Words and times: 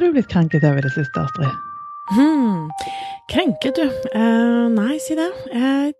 har 0.00 0.06
du 0.06 0.12
blitt 0.12 0.28
krenket 0.32 0.64
av 0.64 0.78
i 0.78 0.80
det 0.80 0.90
siste, 0.94 1.20
Astrid? 1.20 1.48
Hmm. 2.14 2.70
Krenket, 3.28 3.76
du. 3.76 3.82
Eh, 4.16 4.68
nei, 4.72 4.96
si 5.04 5.16
det. 5.18 5.28
Eh, 5.52 5.90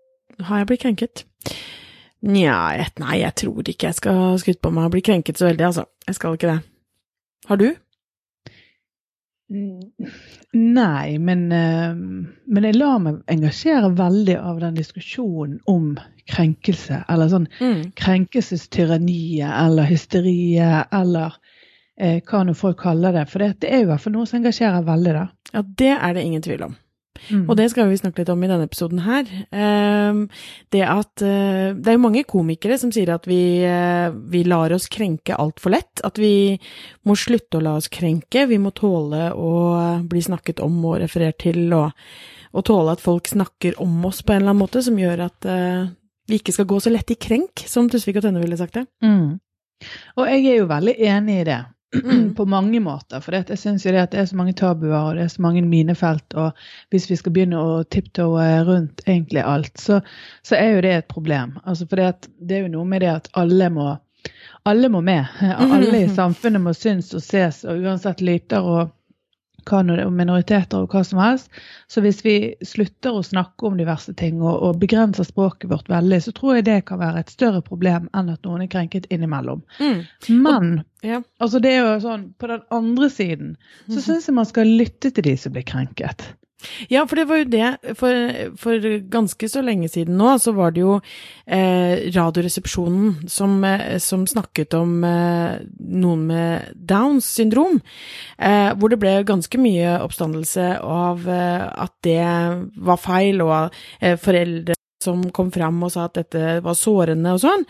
har 0.47 0.61
jeg 0.61 0.69
blitt 0.71 0.81
krenket? 0.81 1.21
Nja, 2.25 2.55
nei, 2.97 3.19
jeg 3.21 3.35
tror 3.43 3.69
ikke 3.69 3.91
jeg 3.91 3.99
skal 3.99 4.39
skryte 4.41 4.63
på 4.65 4.71
meg 4.73 4.89
å 4.89 4.93
bli 4.95 5.03
krenket 5.05 5.37
så 5.37 5.51
veldig, 5.51 5.67
altså. 5.69 5.85
Jeg 6.07 6.17
skal 6.17 6.37
ikke 6.37 6.49
det. 6.49 6.57
Har 7.51 7.61
du? 7.61 7.67
Nei, 9.51 11.17
men, 11.21 11.45
uh, 11.51 11.93
men 11.93 12.67
jeg 12.71 12.79
lar 12.79 13.01
meg 13.05 13.21
engasjere 13.29 13.93
veldig 14.01 14.37
av 14.39 14.61
den 14.65 14.81
diskusjonen 14.81 15.59
om 15.69 15.93
krenkelse. 16.31 17.03
Eller 17.05 17.29
sånn 17.29 17.49
mm. 17.59 17.91
krenkelsestyranniet 18.01 19.51
eller 19.51 19.93
hysteriet 19.93 20.89
eller 20.95 21.37
uh, 22.01 22.19
hva 22.27 22.45
nå 22.45 22.55
folk 22.57 22.81
kaller 22.81 23.15
det. 23.15 23.27
For 23.31 23.43
det, 23.43 23.53
det 23.63 23.71
er 23.71 23.83
jo 23.83 23.89
i 23.89 23.91
hvert 23.93 24.05
fall 24.05 24.17
noe 24.17 24.29
som 24.29 24.41
engasjerer 24.41 24.87
veldig, 24.87 25.17
da. 25.17 25.27
Ja, 25.51 25.65
det 25.83 25.93
er 25.97 26.17
det 26.17 26.25
ingen 26.25 26.45
tvil 26.45 26.65
om. 26.69 26.79
Mm. 27.29 27.43
Og 27.45 27.53
det 27.59 27.67
skal 27.69 27.89
vi 27.91 27.99
snakke 27.99 28.23
litt 28.23 28.31
om 28.33 28.41
i 28.41 28.49
denne 28.49 28.65
episoden 28.65 29.03
her. 29.05 29.29
Uh, 29.53 30.25
det 30.73 30.81
at 30.87 31.21
uh, 31.21 31.77
Det 31.77 31.91
er 31.91 31.97
jo 31.97 32.03
mange 32.03 32.23
komikere 32.27 32.79
som 32.81 32.91
sier 32.93 33.11
at 33.13 33.27
vi, 33.29 33.61
uh, 33.67 34.09
vi 34.31 34.43
lar 34.47 34.73
oss 34.73 34.89
krenke 34.91 35.37
altfor 35.37 35.75
lett. 35.75 36.01
At 36.07 36.21
vi 36.21 36.57
må 37.07 37.17
slutte 37.19 37.59
å 37.59 37.65
la 37.65 37.77
oss 37.79 37.91
krenke. 37.93 38.47
Vi 38.49 38.59
må 38.61 38.73
tåle 38.77 39.29
å 39.35 39.53
bli 40.09 40.23
snakket 40.25 40.63
om 40.65 40.79
og 40.87 41.01
referert 41.03 41.41
til, 41.43 41.67
og, 41.77 41.91
og 42.55 42.65
tåle 42.67 42.95
at 42.95 43.03
folk 43.03 43.29
snakker 43.29 43.77
om 43.83 44.01
oss 44.09 44.23
på 44.25 44.33
en 44.33 44.41
eller 44.41 44.55
annen 44.55 44.63
måte, 44.63 44.83
som 44.83 44.97
gjør 44.99 45.27
at 45.27 45.47
eh, 45.47 45.91
vi 46.29 46.39
ikke 46.39 46.53
skal 46.55 46.67
gå 46.69 46.79
så 46.83 46.91
lett 46.91 47.13
i 47.13 47.19
krenk, 47.19 47.63
som 47.67 47.89
Tusvik 47.91 48.19
og 48.19 48.25
Tønne 48.25 48.41
ville 48.43 48.59
sagt 48.59 48.77
det. 48.79 48.85
Mm. 49.03 49.39
Og 50.19 50.27
jeg 50.29 50.43
er 50.47 50.59
jo 50.59 50.67
veldig 50.69 50.95
enig 51.11 51.37
i 51.41 51.45
det. 51.47 51.61
Mm. 51.95 52.35
på 52.35 52.45
mange 52.45 52.79
måter. 52.79 53.19
For 53.19 53.35
jeg 53.35 53.59
syns 53.59 53.85
jo 53.85 53.91
det 53.91 54.03
at 54.05 54.13
det 54.13 54.21
er 54.21 54.29
så 54.29 54.37
mange 54.39 54.53
tabuer 54.55 54.95
og 54.95 55.17
det 55.17 55.25
er 55.25 55.33
så 55.33 55.41
mange 55.43 55.63
minefelt. 55.65 56.35
Og 56.39 56.55
hvis 56.93 57.09
vi 57.09 57.17
skal 57.19 57.35
begynne 57.35 57.59
å 57.59 57.81
tiptoe 57.83 58.45
rundt 58.67 59.03
egentlig 59.07 59.43
alt, 59.43 59.73
så, 59.79 59.99
så, 60.39 60.55
er 60.55 60.77
jo 60.77 60.85
det 60.85 60.93
et 60.95 61.09
problem. 61.11 61.57
Altså 61.65 61.87
for 61.87 61.99
det, 61.99 62.29
det, 62.39 62.57
er 62.57 62.65
jo 62.65 62.77
noe 62.77 62.87
med 62.87 63.03
det 63.03 63.11
at 63.11 63.29
alle 63.35 63.67
må, 63.73 63.89
alle 64.63 64.91
må 64.93 65.01
med. 65.03 65.27
Alle 65.57 66.05
i 66.05 66.09
samfunnet 66.09 66.63
må 66.63 66.73
synes 66.77 67.11
og 67.17 67.23
ses, 67.25 67.63
og 67.65 67.83
uansett 67.83 68.21
lyter 68.23 68.63
og 68.63 68.95
minoriteter 69.65 70.83
og 70.83 70.93
hva 70.93 71.03
som 71.05 71.21
helst. 71.21 71.51
Så 71.87 72.01
hvis 72.01 72.21
vi 72.25 72.35
slutter 72.65 73.17
å 73.17 73.23
snakke 73.23 73.67
om 73.67 73.77
diverse 73.79 74.13
ting 74.17 74.41
og, 74.41 74.53
og, 74.53 74.79
begrenser 74.81 75.27
språket 75.27 75.69
vårt 75.71 75.89
veldig, 75.89 76.21
så 76.23 76.33
tror 76.37 76.55
jeg 76.57 76.67
det 76.69 76.79
kan 76.89 77.01
være 77.01 77.23
et 77.23 77.33
større 77.33 77.61
problem 77.65 78.09
enn 78.17 78.33
at 78.33 78.43
noen 78.47 78.65
er 78.65 78.71
krenket 78.71 79.09
innimellom. 79.11 79.63
Mm. 79.79 80.03
Men 80.41 80.69
ja. 81.05 81.21
altså 81.39 81.61
det 81.63 81.75
er 81.75 81.83
jo 81.85 81.97
sånn, 82.03 82.29
på 82.39 82.51
den 82.51 82.63
andre 82.71 83.09
siden 83.09 83.55
så 83.87 83.97
mhm. 83.97 84.05
syns 84.05 84.29
jeg 84.29 84.37
man 84.37 84.49
skal 84.49 84.77
lytte 84.81 85.11
til 85.11 85.27
de 85.27 85.35
som 85.39 85.55
blir 85.55 85.67
krenket. 85.67 86.31
Ja, 86.91 87.05
for 87.07 87.19
det 87.19 87.27
var 87.29 87.41
jo 87.41 87.47
det 87.51 87.95
For, 87.97 88.31
for 88.59 88.87
ganske 89.11 89.49
så 89.49 89.63
lenge 89.65 89.89
siden 89.91 90.17
nå, 90.19 90.35
så 90.41 90.53
var 90.55 90.73
det 90.75 90.83
jo 90.83 90.97
eh, 91.45 92.11
Radioresepsjonen 92.13 93.29
som, 93.31 93.57
eh, 93.67 93.97
som, 94.03 94.25
snakket 94.29 94.75
om 94.77 95.01
eh, 95.07 95.61
noen 95.79 96.27
med 96.29 96.75
Downs 96.75 97.27
syndrom. 97.37 97.79
Eh, 98.37 98.71
hvor 98.77 98.91
det 98.91 98.99
ble 99.01 99.15
ganske 99.27 99.61
mye 99.61 99.97
oppstandelse 100.05 100.67
av 100.81 101.25
eh, 101.29 101.65
at 101.85 101.95
det 102.05 102.21
var 102.85 103.01
feil, 103.01 103.41
og 103.45 103.75
eh, 103.99 104.17
foreldre 104.21 104.77
som 105.01 105.23
kom 105.33 105.49
fram 105.53 105.79
og 105.81 105.89
sa 105.95 106.05
at 106.05 106.19
dette 106.19 106.59
var 106.61 106.77
sårende 106.77 107.31
og 107.33 107.39
sånn. 107.41 107.63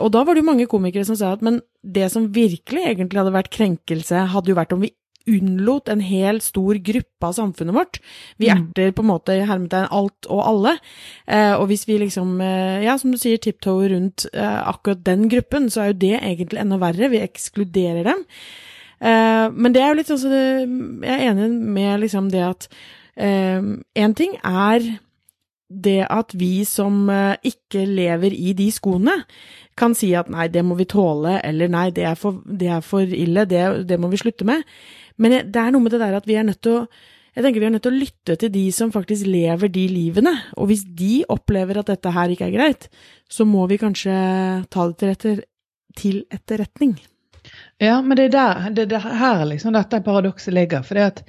og 0.00 0.06
da 0.14 0.22
var 0.24 0.32
det 0.32 0.40
jo 0.40 0.46
mange 0.48 0.64
komikere 0.64 1.04
som 1.04 1.18
sa 1.20 1.34
at 1.34 1.42
men 1.44 1.58
det 1.84 2.06
som 2.08 2.30
virkelig 2.32 2.86
egentlig 2.88 3.20
hadde 3.20 3.34
vært 3.34 3.52
krenkelse, 3.52 4.22
hadde 4.32 4.48
jo 4.48 4.56
vært 4.56 4.72
om 4.72 4.80
vi 4.80 4.94
unnlot 5.30 5.88
en 5.88 6.02
hel 6.04 6.40
stor 6.44 6.78
gruppe 6.84 7.28
av 7.28 7.36
samfunnet 7.36 7.76
vårt. 7.76 8.00
Vi 8.36 8.50
mm. 8.50 8.56
erter 8.56 8.92
på 8.96 9.04
en 9.04 9.10
måte 9.10 9.36
hermetegn 9.48 9.88
alt 9.94 10.28
og 10.28 10.42
alle. 10.44 10.74
Eh, 11.26 11.54
og 11.56 11.68
hvis 11.70 11.86
vi 11.88 11.98
liksom, 12.02 12.36
eh, 12.44 12.84
ja, 12.84 12.96
som 13.00 13.14
du 13.14 13.20
sier, 13.20 13.40
tiptoe 13.40 13.88
rundt 13.94 14.26
eh, 14.32 14.60
akkurat 14.68 15.04
den 15.06 15.28
gruppen, 15.32 15.70
så 15.72 15.84
er 15.84 15.92
jo 15.92 16.02
det 16.04 16.18
egentlig 16.20 16.60
enda 16.60 16.80
verre. 16.82 17.12
Vi 17.12 17.22
ekskluderer 17.24 18.04
dem. 18.10 18.26
Eh, 19.00 19.46
men 19.52 19.72
det 19.74 19.82
er 19.82 19.90
jo 19.90 19.98
litt 20.00 20.12
sånn 20.12 20.22
så 20.22 20.34
Jeg 20.34 21.14
er 21.14 21.24
enig 21.32 21.48
med 21.50 22.04
liksom 22.04 22.30
det 22.32 22.44
at 22.46 22.68
én 23.14 23.82
eh, 23.94 24.14
ting 24.16 24.38
er 24.42 24.84
det 25.68 26.04
at 26.10 26.34
vi 26.36 26.64
som 26.68 27.08
eh, 27.10 27.36
ikke 27.42 27.84
lever 27.88 28.34
i 28.34 28.52
de 28.56 28.68
skoene, 28.72 29.22
kan 29.74 29.94
si 29.96 30.12
at 30.14 30.28
nei, 30.30 30.46
det 30.52 30.62
må 30.62 30.76
vi 30.78 30.86
tåle, 30.86 31.40
eller 31.42 31.70
nei, 31.72 31.88
det 31.94 32.04
er 32.06 32.18
for, 32.18 32.42
det 32.46 32.68
er 32.70 32.84
for 32.84 33.02
ille, 33.02 33.46
det, 33.50 33.64
det 33.88 33.98
må 33.98 34.10
vi 34.12 34.20
slutte 34.20 34.46
med. 34.46 34.62
Men 35.18 35.36
det 35.52 35.60
er 35.60 35.74
noe 35.74 35.84
med 35.84 35.94
det 35.94 36.02
der 36.02 36.16
at 36.18 36.26
vi 36.28 36.38
er 36.38 36.46
nødt 36.46 36.62
til 36.64 36.80
å 36.80 36.86
jeg 37.34 37.42
tenker 37.42 37.64
vi 37.64 37.66
er 37.66 37.72
nødt 37.74 37.82
til 37.82 37.94
å 37.96 37.98
lytte 37.98 38.36
til 38.38 38.50
de 38.54 38.68
som 38.70 38.92
faktisk 38.94 39.26
lever 39.26 39.70
de 39.74 39.88
livene. 39.90 40.32
Og 40.54 40.68
hvis 40.70 40.84
de 40.86 41.24
opplever 41.34 41.80
at 41.80 41.88
dette 41.90 42.12
her 42.14 42.30
ikke 42.30 42.46
er 42.46 42.54
greit, 42.54 42.86
så 43.26 43.46
må 43.48 43.64
vi 43.70 43.80
kanskje 43.80 44.14
ta 44.70 44.86
det 44.86 45.00
til, 45.00 45.10
etter, 45.16 45.40
til 45.98 46.20
etterretning. 46.30 46.94
Ja, 47.82 47.98
men 48.02 48.16
det 48.16 48.28
er 48.28 48.36
der, 48.36 48.70
det 48.76 48.86
det 48.92 49.02
her 49.02 49.42
liksom 49.50 49.74
dette 49.74 50.00
paradokset 50.06 50.54
ligger. 50.54 50.86
For 50.86 50.94
det 50.94 51.08
at 51.08 51.24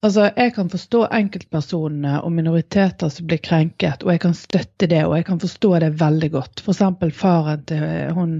altså, 0.00 0.30
jeg 0.32 0.54
kan 0.56 0.72
forstå 0.72 1.04
enkeltpersonene 1.20 2.16
og 2.24 2.32
minoriteter 2.32 3.12
som 3.12 3.28
blir 3.28 3.44
krenket, 3.44 4.08
og 4.08 4.14
jeg 4.14 4.24
kan 4.24 4.40
støtte 4.40 4.88
det, 4.88 5.04
og 5.04 5.18
jeg 5.18 5.28
kan 5.28 5.44
forstå 5.44 5.74
det 5.84 5.94
veldig 6.00 6.32
godt. 6.32 6.64
F.eks. 6.64 6.82
faren 7.20 7.68
til 7.68 7.84
hun 8.16 8.38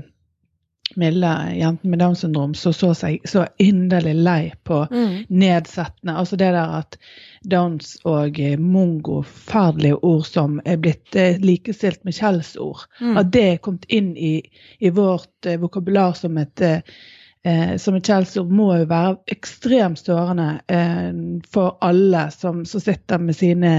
milde 0.96 1.30
jenten 1.54 1.90
med 1.90 1.98
Downs 1.98 2.20
syndrom 2.20 2.54
som 2.54 2.72
så, 2.72 2.78
så 2.94 2.94
seg 2.94 3.28
så 3.28 3.46
inderlig 3.58 4.14
lei 4.14 4.52
på 4.64 4.84
mm. 4.90 5.24
nedsettende 5.28 6.16
Altså 6.16 6.36
det 6.36 6.52
der 6.54 6.78
at 6.78 6.98
Downs 7.44 7.96
og 8.08 8.40
eh, 8.40 8.58
mongo, 8.58 9.22
forferdelige 9.22 9.98
ord 10.04 10.24
som 10.28 10.60
er 10.64 10.78
blitt 10.80 11.16
eh, 11.16 11.36
likestilt 11.42 12.04
med 12.04 12.16
skjellsord, 12.16 12.86
mm. 13.00 13.18
at 13.20 13.32
det 13.34 13.44
er 13.50 13.60
kommet 13.64 13.84
inn 13.92 14.14
i, 14.16 14.38
i 14.80 14.92
vårt 14.94 15.46
eh, 15.46 15.60
vokabular 15.60 16.16
som 16.18 16.38
et 16.40 16.64
eh, 16.64 16.96
eh 17.44 17.76
som 17.76 17.98
et 17.98 18.08
skjellsord, 18.08 18.48
må 18.48 18.70
jo 18.78 18.88
være 18.88 19.16
ekstremt 19.36 20.00
sårende 20.00 20.48
eh, 20.72 21.12
for 21.52 21.76
alle 21.84 22.30
som, 22.32 22.64
som, 22.64 22.80
sitter 22.80 23.18
med 23.18 23.36
sine, 23.36 23.72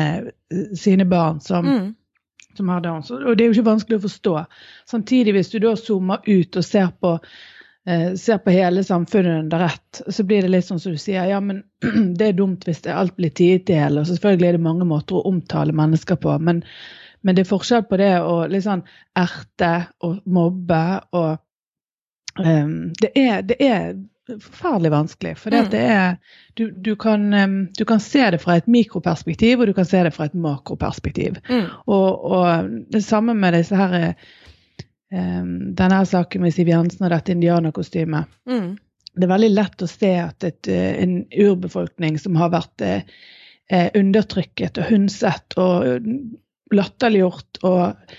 sine 0.78 1.06
barn 1.10 1.42
som 1.42 1.66
mm 1.66 1.94
som 2.58 2.70
har 2.70 2.82
Downs. 2.82 3.12
Og 3.12 3.36
det 3.38 3.44
er 3.44 3.50
jo 3.50 3.58
ikke 3.58 3.72
vanskelig 3.72 4.00
å 4.00 4.06
forstå. 4.06 4.34
Samtidig, 4.90 5.36
hvis 5.36 5.52
du 5.54 5.60
da 5.64 5.76
zoomer 5.80 6.26
ut 6.26 6.58
og 6.60 6.66
ser 6.66 6.92
på, 7.02 7.16
eh, 7.88 8.14
ser 8.20 8.42
på 8.44 8.56
hele 8.56 8.84
samfunnet 8.84 9.44
under 9.44 9.68
ett, 9.68 10.02
så 10.08 10.24
blir 10.24 10.46
det 10.46 10.52
litt 10.54 10.68
sånn 10.68 10.82
som 10.82 10.96
du 10.96 11.02
sier, 11.02 11.28
ja, 11.30 11.40
men 11.40 11.64
det 12.18 12.30
er 12.30 12.38
dumt 12.38 12.68
hvis 12.68 12.86
alt 12.92 13.16
blir 13.20 13.34
tiet 13.36 13.70
i 13.70 13.80
hjel. 13.80 14.02
Og 14.02 14.10
selvfølgelig 14.10 14.50
er 14.50 14.60
det 14.60 14.68
mange 14.68 14.88
måter 14.90 15.20
å 15.20 15.26
omtale 15.30 15.76
mennesker 15.76 16.20
på, 16.22 16.38
men, 16.40 16.64
men 17.22 17.38
det 17.38 17.46
er 17.46 17.54
forskjell 17.54 17.88
på 17.90 18.02
det 18.02 18.14
å 18.22 18.44
liksom 18.52 18.86
erte 19.18 19.74
og 20.06 20.22
mobbe 20.26 20.84
og 21.16 21.32
um, 22.40 22.92
det, 23.02 23.12
er, 23.16 23.42
det 23.48 23.58
er 23.64 23.96
forferdelig 24.28 24.92
vanskelig. 24.92 25.36
For 25.38 25.54
mm. 25.54 25.68
det 25.72 25.82
er, 25.94 26.16
du, 26.54 26.70
du, 26.72 26.96
kan, 27.00 27.28
du, 27.78 27.84
kan, 27.86 28.02
se 28.04 28.24
det 28.32 28.42
fra 28.42 28.58
et 28.60 28.68
mikroperspektiv, 28.72 29.60
og 29.60 29.70
du 29.70 29.76
kan 29.78 29.88
se 29.88 30.04
det 30.08 30.14
fra 30.16 30.30
et 30.30 30.38
makroperspektiv. 30.38 31.38
Mm. 31.50 31.68
Og, 31.86 32.26
og, 32.32 32.74
det 32.92 33.04
samme 33.06 33.36
med 33.38 33.58
disse 33.58 33.78
her 33.78 33.96
um, 35.14 35.54
denne 35.78 36.02
saken 36.10 36.46
med 36.46 36.56
Siv 36.56 36.72
Jensen 36.72 37.06
og 37.06 37.14
dette 37.14 37.36
indianerkostymet. 37.36 38.32
Mm. 38.50 38.76
Det 39.16 39.28
er 39.28 39.32
veldig 39.32 39.54
lett 39.54 39.86
å 39.86 39.90
se 39.90 40.12
at 40.20 40.44
et, 40.44 40.68
en 40.68 41.22
urbefolkning 41.32 42.18
som 42.20 42.36
har 42.36 42.52
vært 42.52 42.84
eh, 42.84 43.06
undertrykket 43.96 44.82
og 44.82 44.90
hundset 44.92 45.56
og 45.62 46.10
latterliggjort 46.76 47.62
og 47.64 48.16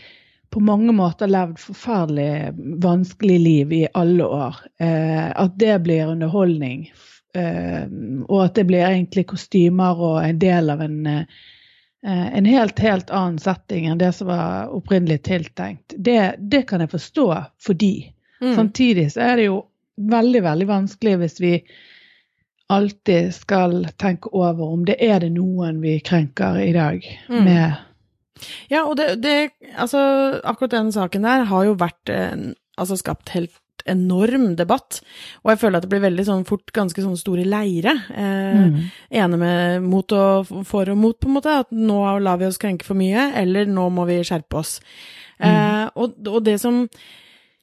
på 0.50 0.60
mange 0.60 0.92
måter 0.92 1.30
levd 1.30 1.58
forferdelig 1.60 2.52
vanskelig 2.82 3.38
liv 3.40 3.72
i 3.72 3.82
alle 3.94 4.24
år. 4.24 4.56
Eh, 4.80 5.28
at 5.30 5.58
det 5.58 5.78
blir 5.84 6.12
underholdning. 6.12 6.86
Eh, 7.34 7.84
og 8.28 8.44
at 8.44 8.54
det 8.54 8.66
blir 8.68 8.86
egentlig 8.86 9.26
kostymer 9.32 10.00
og 10.00 10.20
en 10.24 10.38
del 10.40 10.70
av 10.70 10.82
en, 10.82 11.06
eh, 11.06 11.24
en 12.06 12.48
helt, 12.48 12.78
helt 12.78 13.10
annen 13.10 13.38
setting 13.42 13.86
enn 13.86 13.98
det 13.98 14.12
som 14.16 14.30
var 14.30 14.72
opprinnelig 14.74 15.22
tiltenkt. 15.28 15.96
Det, 15.96 16.36
det 16.38 16.62
kan 16.70 16.84
jeg 16.84 16.94
forstå 16.94 17.28
for 17.62 17.74
de. 17.74 18.12
Mm. 18.40 18.54
Samtidig 18.54 19.10
så 19.12 19.20
er 19.20 19.36
det 19.36 19.50
jo 19.50 19.60
veldig, 19.96 20.42
veldig 20.44 20.68
vanskelig 20.68 21.18
hvis 21.20 21.40
vi 21.40 21.52
alltid 22.68 23.34
skal 23.34 23.86
tenke 23.96 24.28
over 24.34 24.72
om 24.72 24.84
det 24.84 24.96
er 25.04 25.20
det 25.22 25.30
noen 25.36 25.78
vi 25.80 25.98
krenker 26.00 26.58
i 26.58 26.72
dag 26.74 27.04
mm. 27.28 27.44
med 27.44 27.76
ja, 28.72 28.84
og 28.84 28.96
det, 29.00 29.22
det, 29.24 29.36
Altså, 29.76 30.00
akkurat 30.44 30.74
den 30.74 30.90
saken 30.92 31.24
der 31.24 31.46
har 31.50 31.68
jo 31.68 31.76
vært 31.80 32.12
Altså 32.76 32.98
skapt 33.00 33.32
helt 33.32 33.54
enorm 33.86 34.54
debatt, 34.58 35.00
og 35.44 35.52
jeg 35.52 35.60
føler 35.62 35.78
at 35.78 35.86
det 35.86 35.90
blir 35.92 36.04
veldig 36.04 36.24
sånn 36.26 36.46
fort 36.48 36.72
ganske 36.74 37.02
sånne 37.02 37.20
store 37.20 37.46
leire. 37.48 37.94
Eh, 38.10 38.62
mm. 38.66 38.80
Ene 39.22 39.40
med 39.40 39.86
mot 39.86 40.16
og 40.16 40.50
for 40.68 40.90
og 40.92 40.98
mot, 41.00 41.18
på 41.20 41.30
en 41.30 41.36
måte. 41.38 41.58
At 41.64 41.70
nå 41.74 42.00
lar 42.22 42.40
vi 42.40 42.48
oss 42.48 42.60
krenke 42.62 42.86
for 42.86 42.98
mye, 42.98 43.30
eller 43.38 43.70
nå 43.70 43.88
må 43.94 44.06
vi 44.10 44.20
skjerpe 44.26 44.60
oss. 44.62 44.78
Mm. 45.38 45.46
Eh, 45.48 45.84
og, 45.94 46.18
og, 46.26 46.40
det 46.46 46.58
som 46.62 46.84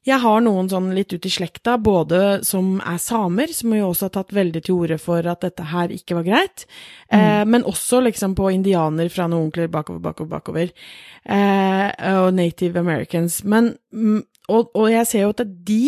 Jeg 0.03 0.19
har 0.19 0.41
noen 0.43 0.67
sånn 0.71 0.89
litt 0.95 1.13
ut 1.15 1.25
i 1.25 1.31
slekta, 1.31 1.77
både 1.79 2.41
som 2.43 2.75
er 2.83 2.99
samer, 2.99 3.53
som 3.55 3.71
jo 3.75 3.91
også 3.91 4.09
har 4.09 4.15
tatt 4.17 4.33
veldig 4.35 4.61
til 4.65 4.81
orde 4.83 4.97
for 4.99 5.23
at 5.31 5.45
dette 5.45 5.67
her 5.71 5.93
ikke 5.95 6.17
var 6.17 6.27
greit, 6.27 6.65
mm. 7.07 7.15
eh, 7.19 7.43
men 7.47 7.63
også 7.69 8.01
liksom 8.03 8.35
på 8.35 8.51
indianer 8.51 9.07
fra 9.13 9.29
noen 9.29 9.47
onkler 9.47 9.71
bakover, 9.71 10.03
bakover, 10.03 10.31
bakover, 10.35 10.73
eh, 11.23 11.87
og 12.17 12.33
native 12.35 12.83
americans. 12.83 13.41
Men, 13.47 13.77
mm, 13.95 14.19
og, 14.51 14.75
og 14.75 14.91
jeg 14.91 15.07
ser 15.07 15.23
jo 15.23 15.31
at 15.37 15.45
de 15.71 15.85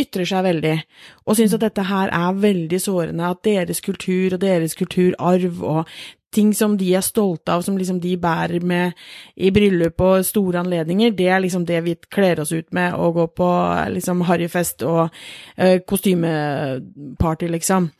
ytrer 0.00 0.28
seg 0.28 0.44
veldig, 0.46 0.76
og 1.24 1.36
syns 1.36 1.56
at 1.56 1.64
dette 1.64 1.84
her 1.88 2.12
er 2.14 2.40
veldig 2.44 2.80
sårende, 2.80 3.32
at 3.32 3.44
deres 3.46 3.80
kultur 3.84 4.36
og 4.36 4.42
deres 4.44 4.76
kulturarv 4.78 5.64
og 5.64 6.00
ting 6.34 6.52
som 6.54 6.76
de 6.78 6.92
er 6.94 7.04
stolte 7.04 7.54
av, 7.54 7.64
som 7.66 7.78
liksom 7.78 8.00
de 8.02 8.16
bærer 8.20 8.64
med 8.66 8.98
i 9.36 9.50
bryllup 9.54 10.00
og 10.06 10.26
store 10.26 10.62
anledninger, 10.62 11.14
det 11.16 11.28
er 11.28 11.42
liksom 11.42 11.64
det 11.68 11.80
vi 11.86 11.96
kler 12.10 12.42
oss 12.42 12.52
ut 12.52 12.68
med 12.76 12.94
og 12.94 13.16
går 13.18 13.32
på 13.40 13.48
liksom 13.96 14.22
harryfest 14.28 14.84
og 14.86 15.08
uh, 15.08 15.78
kostymeparty, 15.86 17.50
liksom. 17.50 17.90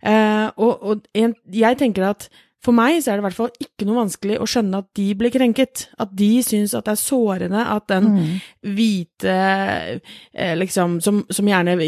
Uh, 0.00 0.48
og, 0.56 0.78
og 0.80 1.02
en, 1.18 1.34
jeg 1.52 1.78
tenker 1.80 2.08
at 2.12 2.30
for 2.60 2.76
meg 2.76 2.98
så 3.00 3.12
er 3.12 3.16
det 3.16 3.22
i 3.22 3.24
hvert 3.24 3.38
fall 3.38 3.64
ikke 3.64 3.86
noe 3.88 4.02
vanskelig 4.02 4.36
å 4.36 4.46
skjønne 4.48 4.82
at 4.82 4.88
de 4.98 5.06
blir 5.16 5.32
krenket. 5.32 5.86
At 6.00 6.12
de 6.16 6.28
syns 6.44 6.74
at 6.76 6.84
det 6.84 6.92
er 6.92 7.00
sårende 7.00 7.62
at 7.72 7.86
den 7.88 8.10
mm. 8.12 8.34
hvite 8.76 9.36
eh, 9.40 10.52
liksom, 10.60 10.98
som, 11.04 11.22
som 11.32 11.48
gjerne 11.48 11.78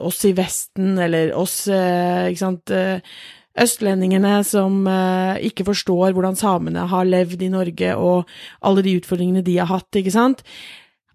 oss 0.00 0.22
i 0.24 0.32
Vesten, 0.36 0.94
eller 1.04 1.34
oss, 1.36 1.66
eh, 1.68 2.30
ikke 2.32 2.44
sant 2.46 2.72
eh, 2.72 3.20
østlendingene 3.58 4.38
som 4.48 4.86
eh, 4.88 5.42
ikke 5.48 5.66
forstår 5.68 6.14
hvordan 6.14 6.38
samene 6.38 6.86
har 6.88 7.08
levd 7.08 7.42
i 7.44 7.50
Norge, 7.52 7.96
og 7.96 8.30
alle 8.64 8.84
de 8.84 8.96
utfordringene 9.00 9.44
de 9.44 9.58
har 9.60 9.68
hatt, 9.70 9.90
ikke 9.98 10.14
sant. 10.14 10.40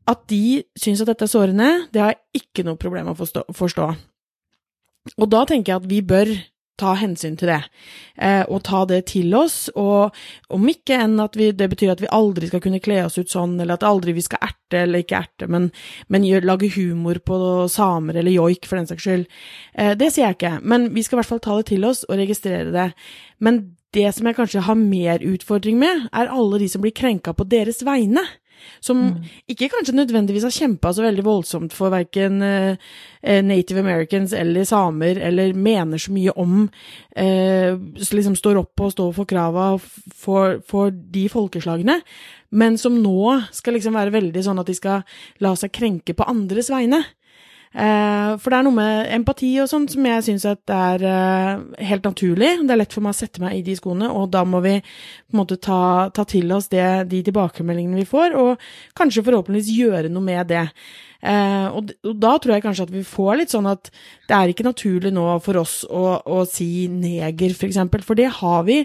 At 0.07 0.23
de 0.31 0.61
syns 0.79 1.01
at 1.03 1.09
dette 1.11 1.25
er 1.25 1.31
sårende, 1.31 1.71
det 1.91 2.03
har 2.03 2.13
jeg 2.13 2.43
ikke 2.43 2.67
noe 2.67 2.79
problem 2.79 3.09
med 3.09 3.17
å 3.17 3.47
forstå. 3.57 3.87
Og 5.17 5.27
da 5.31 5.43
tenker 5.47 5.73
jeg 5.73 5.81
at 5.81 5.89
vi 5.89 6.03
bør 6.05 6.31
ta 6.79 6.93
hensyn 6.99 7.35
til 7.39 7.51
det, 7.51 7.59
eh, 8.21 8.43
og 8.45 8.63
ta 8.67 8.83
det 8.89 9.01
til 9.11 9.33
oss, 9.37 9.67
og 9.75 10.15
om 10.53 10.67
ikke 10.69 10.99
enn 11.03 11.17
at 11.23 11.37
vi, 11.39 11.49
det 11.55 11.69
betyr 11.71 11.95
at 11.95 12.03
vi 12.03 12.11
aldri 12.13 12.49
skal 12.49 12.63
kunne 12.63 12.81
kle 12.83 13.01
oss 13.05 13.17
ut 13.17 13.33
sånn, 13.33 13.57
eller 13.59 13.77
at 13.77 13.85
aldri 13.87 14.15
vi 14.17 14.25
skal 14.25 14.43
erte 14.49 14.83
eller 14.83 15.03
ikke 15.03 15.21
erte, 15.21 15.49
men, 15.51 15.69
men 16.13 16.27
gjør, 16.27 16.47
lage 16.47 16.71
humor 16.75 17.21
på 17.25 17.39
samer 17.71 18.19
eller 18.19 18.35
joik, 18.35 18.67
for 18.69 18.79
den 18.79 18.89
saks 18.89 19.07
skyld. 19.07 19.25
Eh, 19.73 19.95
det 19.97 20.11
sier 20.13 20.29
jeg 20.29 20.39
ikke, 20.39 20.57
men 20.63 20.91
vi 20.95 21.05
skal 21.05 21.17
i 21.17 21.21
hvert 21.21 21.33
fall 21.33 21.43
ta 21.43 21.59
det 21.59 21.69
til 21.73 21.87
oss 21.87 22.05
og 22.07 22.19
registrere 22.21 22.73
det. 22.75 22.91
Men 23.43 23.63
det 23.95 24.09
som 24.15 24.27
jeg 24.27 24.37
kanskje 24.37 24.65
har 24.67 24.77
mer 24.77 25.23
utfordring 25.25 25.79
med, 25.81 26.09
er 26.11 26.33
alle 26.33 26.59
de 26.61 26.67
som 26.69 26.83
blir 26.83 26.95
krenka 26.95 27.33
på 27.33 27.47
deres 27.49 27.81
vegne 27.87 28.23
som 28.83 28.99
mm. 29.09 29.27
ikke 29.53 29.69
kanskje 29.73 29.95
nødvendigvis 29.97 30.47
har 30.47 30.55
kjempa 30.55 30.93
så 30.93 31.05
veldig 31.05 31.25
voldsomt 31.25 31.75
for 31.75 31.93
verken 31.93 32.41
uh, 32.43 32.77
native 33.43 33.83
americans 33.83 34.33
eller 34.37 34.67
samer, 34.67 35.19
eller 35.29 35.53
mener 35.57 36.01
så 36.01 36.13
mye 36.15 36.33
om 36.39 36.65
uh, 36.67 37.71
liksom 37.97 38.37
står 38.39 38.61
opp 38.63 38.85
og 38.85 38.93
står 38.95 39.13
for 39.17 39.29
krava 39.29 39.69
for, 39.79 40.59
for 40.67 40.91
de 40.91 41.27
folkeslagene, 41.31 41.99
men 42.57 42.77
som 42.79 42.95
nå 43.03 43.37
skal 43.55 43.75
liksom 43.75 43.97
være 43.97 44.15
veldig 44.15 44.43
sånn 44.45 44.61
at 44.61 44.69
de 44.69 44.77
skal 44.77 45.03
la 45.43 45.53
seg 45.59 45.73
krenke 45.75 46.15
på 46.15 46.27
andres 46.27 46.71
vegne. 46.71 47.03
Eh, 47.77 48.29
for 48.41 48.49
det 48.49 48.57
er 48.57 48.65
noe 48.65 48.73
med 48.73 49.09
empati 49.13 49.51
og 49.61 49.67
sånn 49.69 49.83
som 49.91 50.05
jeg 50.09 50.23
syns 50.25 50.47
er 50.49 51.03
eh, 51.05 51.59
helt 51.85 52.07
naturlig. 52.07 52.55
Det 52.65 52.73
er 52.73 52.79
lett 52.81 52.95
for 52.95 53.05
meg 53.05 53.13
å 53.13 53.19
sette 53.19 53.43
meg 53.43 53.59
i 53.59 53.65
de 53.67 53.75
skoene, 53.77 54.09
og 54.09 54.31
da 54.33 54.41
må 54.49 54.63
vi 54.65 54.79
på 54.81 55.35
en 55.35 55.41
måte 55.43 55.59
ta, 55.61 55.81
ta 56.09 56.25
til 56.25 56.49
oss 56.55 56.71
det, 56.73 56.87
de 57.11 57.21
tilbakemeldingene 57.27 57.99
vi 58.01 58.07
får, 58.09 58.33
og 58.41 58.63
kanskje 58.97 59.25
forhåpentligvis 59.27 59.69
gjøre 59.77 60.09
noe 60.09 60.25
med 60.25 60.49
det. 60.49 60.65
Eh, 61.21 61.67
og, 61.69 61.93
da 62.17 62.33
tror 62.41 62.55
jeg 62.55 62.65
kanskje 62.65 62.87
at 62.87 62.95
vi 62.95 63.05
får 63.05 63.43
litt 63.43 63.53
sånn 63.53 63.69
at 63.69 63.91
det 64.29 64.39
er 64.39 64.53
ikke 64.53 64.65
naturlig 64.65 65.13
nå 65.13 65.29
for 65.45 65.61
oss 65.61 65.83
å, 65.85 66.17
å 66.25 66.41
si 66.49 66.87
neger, 66.89 67.53
for 67.53 67.69
eksempel, 67.69 68.01
for 68.05 68.17
det 68.17 68.31
har 68.41 68.65
vi 68.65 68.81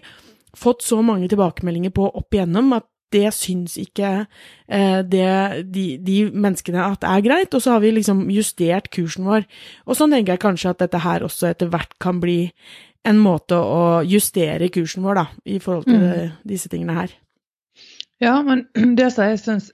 fått 0.52 0.84
så 0.84 1.00
mange 1.00 1.32
tilbakemeldinger 1.32 1.94
på 1.96 2.10
opp 2.12 2.36
igjennom 2.36 2.74
at 2.76 2.91
det 3.12 3.32
syns 3.36 3.76
ikke 3.80 4.12
eh, 4.22 5.00
det, 5.06 5.64
de, 5.72 5.86
de, 6.02 6.18
menneskene 6.32 6.84
at 6.84 7.02
det 7.04 7.10
er 7.10 7.26
greit, 7.26 7.54
og 7.54 7.64
så 7.64 7.76
har 7.76 7.84
vi 7.84 7.92
liksom 7.96 8.24
justert 8.32 8.90
kursen 8.94 9.28
vår. 9.28 9.46
Og 9.86 9.98
så 9.98 10.08
tenker 10.10 10.34
jeg 10.34 10.44
kanskje 10.44 10.74
at 10.74 10.84
dette 10.84 11.02
her 11.04 11.26
også 11.26 11.52
etter 11.52 11.72
hvert 11.72 11.98
kan 12.02 12.22
bli 12.22 12.46
en 13.08 13.18
måte 13.18 13.58
å 13.58 14.02
justere 14.06 14.70
kursen 14.72 15.04
vår, 15.06 15.18
da, 15.18 15.26
i 15.44 15.58
forhold 15.62 15.88
til 15.90 16.02
mm. 16.02 16.38
disse 16.48 16.70
tingene 16.72 16.96
her. 17.00 17.14
Ja, 18.22 18.38
men 18.46 18.66
det 18.98 19.10
som 19.14 19.26
jeg 19.26 19.42
syns 19.42 19.72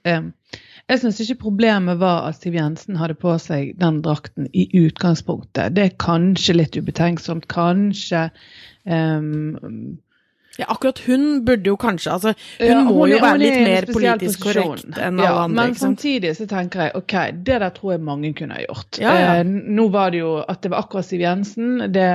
jeg 0.89 1.03
syns 1.03 1.19
ikke 1.21 1.43
problemet 1.43 1.99
var 2.01 2.23
at 2.31 2.39
Siv 2.41 2.55
Jensen 2.57 2.97
hadde 2.97 3.13
på 3.21 3.35
seg 3.37 3.75
den 3.77 3.99
drakten 4.01 4.47
i 4.57 4.65
utgangspunktet. 4.73 5.75
Det 5.75 5.83
er 5.83 5.99
kanskje 6.01 6.55
litt 6.55 6.77
ubetenksomt. 6.79 7.45
Kanskje 7.51 8.23
um, 8.89 9.99
ja, 10.57 10.65
akkurat 10.67 10.99
hun 11.07 11.45
burde 11.45 11.69
jo 11.69 11.77
kanskje 11.79 12.11
altså, 12.11 12.33
Hun 12.59 12.67
ja, 12.67 12.83
må 12.83 12.95
hun, 12.97 13.13
jo 13.13 13.21
være 13.23 13.39
litt 13.39 13.61
mer 13.63 13.87
politisk 13.87 14.43
korrekt 14.43 14.97
enn 14.97 15.19
alle 15.21 15.27
ja, 15.27 15.41
andre. 15.45 15.55
Men 15.61 15.75
samtidig 15.79 16.35
så 16.35 16.47
tenker 16.49 16.87
jeg 16.87 16.95
ok, 16.99 17.17
det 17.47 17.59
der 17.63 17.73
tror 17.75 17.95
jeg 17.95 18.03
mange 18.03 18.33
kunne 18.35 18.57
ha 18.57 18.63
gjort. 18.65 18.99
Eh, 18.99 19.41
nå 19.47 19.89
var 19.93 20.11
det 20.13 20.23
jo 20.23 20.37
at 20.43 20.63
det 20.63 20.73
var 20.73 20.83
akkurat 20.83 21.07
Siv 21.07 21.23
Jensen. 21.23 21.77
Det 21.93 22.09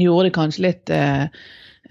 gjorde 0.00 0.28
det 0.28 0.34
kanskje 0.34 0.64
litt 0.64 0.92
eh, 0.94 1.28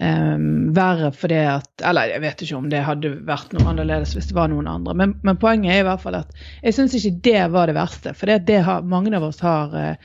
eh, 0.02 0.34
verre 0.76 1.12
fordi 1.14 1.38
at 1.54 1.84
Eller 1.88 2.10
jeg 2.10 2.24
vet 2.24 2.44
ikke 2.44 2.58
om 2.58 2.68
det 2.72 2.82
hadde 2.84 3.14
vært 3.28 3.54
noe 3.56 3.70
annerledes 3.72 4.12
hvis 4.18 4.28
det 4.28 4.36
var 4.36 4.52
noen 4.52 4.68
andre. 4.68 4.96
Men, 4.98 5.16
men 5.24 5.40
poenget 5.40 5.76
er 5.76 5.86
i 5.86 5.88
hvert 5.88 6.04
fall 6.04 6.20
at 6.20 6.44
jeg 6.60 6.76
syns 6.76 6.98
ikke 6.98 7.14
det 7.30 7.46
var 7.54 7.72
det 7.72 7.78
verste. 7.78 8.12
For 8.18 8.28
det, 8.28 8.42
det 8.50 8.60
har, 8.66 8.84
mange 8.84 9.14
av 9.16 9.30
oss 9.30 9.40
har 9.40 9.72
Eh, 9.72 9.96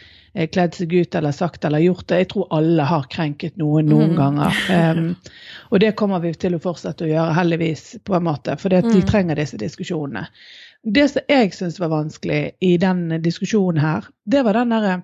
kledd 0.53 0.75
seg 0.77 0.93
ut 0.93 1.15
eller 1.15 1.33
sagt 1.35 1.65
eller 1.65 1.81
gjort 1.81 2.07
det. 2.07 2.21
Jeg 2.21 2.29
tror 2.33 2.47
alle 2.53 2.85
har 2.85 3.07
krenket 3.11 3.57
noen 3.57 3.89
noen 3.89 4.13
mm. 4.13 4.17
ganger. 4.19 4.61
Um, 4.77 5.15
og 5.71 5.79
det 5.81 5.95
kommer 5.99 6.21
vi 6.23 6.33
til 6.37 6.55
å 6.55 6.61
fortsette 6.61 7.05
å 7.05 7.09
gjøre, 7.09 7.33
heldigvis, 7.35 7.97
på 8.05 8.15
en 8.15 8.25
måte, 8.27 8.55
for 8.59 8.71
mm. 8.71 8.89
de 8.93 9.01
trenger 9.07 9.39
disse 9.39 9.57
diskusjonene. 9.59 10.27
Det 10.83 11.05
som 11.11 11.31
jeg 11.31 11.53
syns 11.55 11.79
var 11.81 11.91
vanskelig 11.91 12.41
i 12.63 12.75
den 12.79 13.09
diskusjonen 13.23 13.81
her, 13.81 14.07
det 14.29 14.43
var 14.45 14.59
den 14.59 14.75
derre 14.75 14.97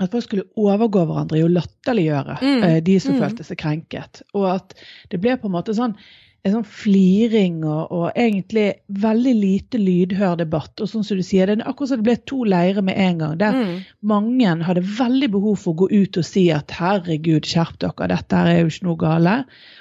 at 0.00 0.12
folk 0.12 0.24
skulle 0.26 0.48
overgå 0.60 1.04
hverandre 1.08 1.40
i 1.40 1.44
å 1.44 1.52
latterliggjøre 1.52 2.38
mm. 2.40 2.64
uh, 2.66 2.76
de 2.84 2.98
som 3.02 3.16
mm. 3.16 3.22
følte 3.24 3.46
seg 3.46 3.60
krenket. 3.62 4.22
Og 4.36 4.50
at 4.52 4.76
det 5.12 5.22
ble 5.22 5.38
på 5.40 5.50
en 5.50 5.56
måte 5.56 5.76
sånn 5.76 5.96
en 6.40 6.54
sånn 6.54 6.64
fliring 6.64 7.58
og, 7.68 7.90
og, 7.92 8.04
egentlig 8.16 8.70
veldig 9.02 9.32
lite 9.36 9.80
lydhør 9.80 10.38
debatt. 10.40 10.72
Og 10.80 10.88
sånn 10.88 11.04
som 11.04 11.18
du 11.18 11.24
sier, 11.26 11.50
det 11.50 11.58
er 11.58 11.68
akkurat 11.68 11.90
som 11.90 12.00
det 12.00 12.06
ble 12.06 12.14
to 12.30 12.38
leirer 12.48 12.84
med 12.84 12.96
en 12.96 13.18
gang. 13.20 13.34
Der 13.40 13.58
mm. 13.58 13.74
mange 14.08 14.54
hadde 14.64 14.84
veldig 14.86 15.28
behov 15.34 15.58
for 15.60 15.74
å 15.74 15.82
gå 15.82 15.90
ut 15.92 16.16
og 16.16 16.24
si 16.24 16.46
at 16.54 16.72
herregud, 16.78 17.44
skjerp 17.44 17.76
dere, 17.84 18.08
dette 18.14 18.40
her 18.40 18.48
er 18.54 18.62
jo 18.62 18.70
ikke 18.72 18.88
noe 18.88 19.00
gale. 19.02 19.34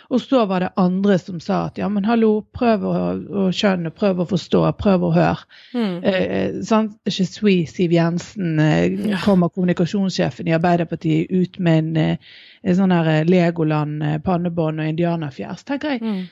Og 0.09 0.23
så 0.23 0.41
var 0.49 0.65
det 0.65 0.71
andre 0.81 1.15
som 1.21 1.37
sa 1.43 1.61
at 1.69 1.79
ja, 1.79 1.87
men 1.93 2.07
hallo, 2.09 2.31
prøv 2.57 2.83
å, 2.89 2.95
å 3.15 3.45
skjønne, 3.55 3.93
prøv 3.95 4.23
å 4.23 4.27
forstå, 4.27 4.63
prøv 4.81 5.05
å 5.07 5.13
høre. 5.15 5.47
Mm. 5.77 5.95
Eh, 6.03 6.59
sånn, 6.65 6.89
Je 7.07 7.27
suis 7.29 7.71
Siv 7.71 7.93
Jensen, 7.95 8.59
eh, 8.59 9.15
kommer 9.23 9.53
kommunikasjonssjefen 9.53 10.49
i 10.49 10.57
Arbeiderpartiet 10.57 11.31
ut 11.31 11.61
med 11.63 11.83
en, 11.83 11.95
eh, 12.03 12.35
en 12.67 12.79
sånn 12.81 12.95
her 12.97 13.13
eh, 13.13 13.23
Legoland, 13.29 14.03
eh, 14.03 14.19
og 14.19 14.83
indianerfjes. 14.83 15.63
tenker 15.63 15.95
jeg. 15.95 16.03
Mm 16.03 16.27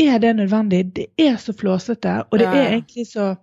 er 0.00 0.18
det 0.18 0.36
nødvendig? 0.36 0.84
Det 0.96 1.06
er 1.18 1.36
så 1.36 1.52
flåsete, 1.52 2.22
og 2.30 2.38
det 2.38 2.48
ja. 2.48 2.54
er 2.54 2.68
egentlig 2.76 3.06
så 3.12 3.34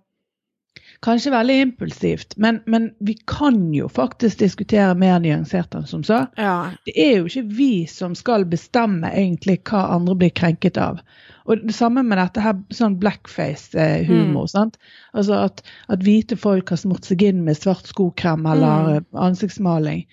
Kanskje 1.00 1.30
veldig 1.32 1.54
impulsivt, 1.60 2.34
men, 2.36 2.58
men, 2.66 2.90
vi 3.00 3.14
kan 3.26 3.72
jo 3.72 3.88
faktisk 3.88 4.42
diskutere 4.42 4.92
mer 4.94 5.16
nyansert 5.24 5.72
enn 5.74 5.86
som 5.88 6.02
så. 6.04 6.26
Ja. 6.36 6.74
Det 6.84 6.92
er 6.92 7.14
jo 7.16 7.30
ikke 7.30 7.54
vi 7.56 7.86
som 7.88 8.12
skal 8.18 8.44
bestemme 8.44 9.08
egentlig 9.08 9.62
hva 9.70 9.86
andre 9.94 10.18
blir 10.20 10.34
krenket 10.36 10.76
av. 10.76 11.00
Og 11.48 11.64
det 11.64 11.74
samme 11.74 12.04
med 12.04 12.20
dette 12.20 12.44
her 12.44 12.58
sånn 12.76 12.98
blackface-humor. 13.00 14.50
Mm. 14.52 14.74
Altså 15.16 15.38
at, 15.40 15.64
at, 15.88 16.04
hvite 16.04 16.36
folk 16.36 16.68
har 16.68 16.82
smurt 16.82 17.08
seg 17.08 17.24
inn 17.30 17.40
med 17.48 17.56
svart 17.56 17.88
skokrem 17.88 18.44
eller 18.52 19.00
mm. 19.00 19.08
ansiktsmaling. 19.24 20.04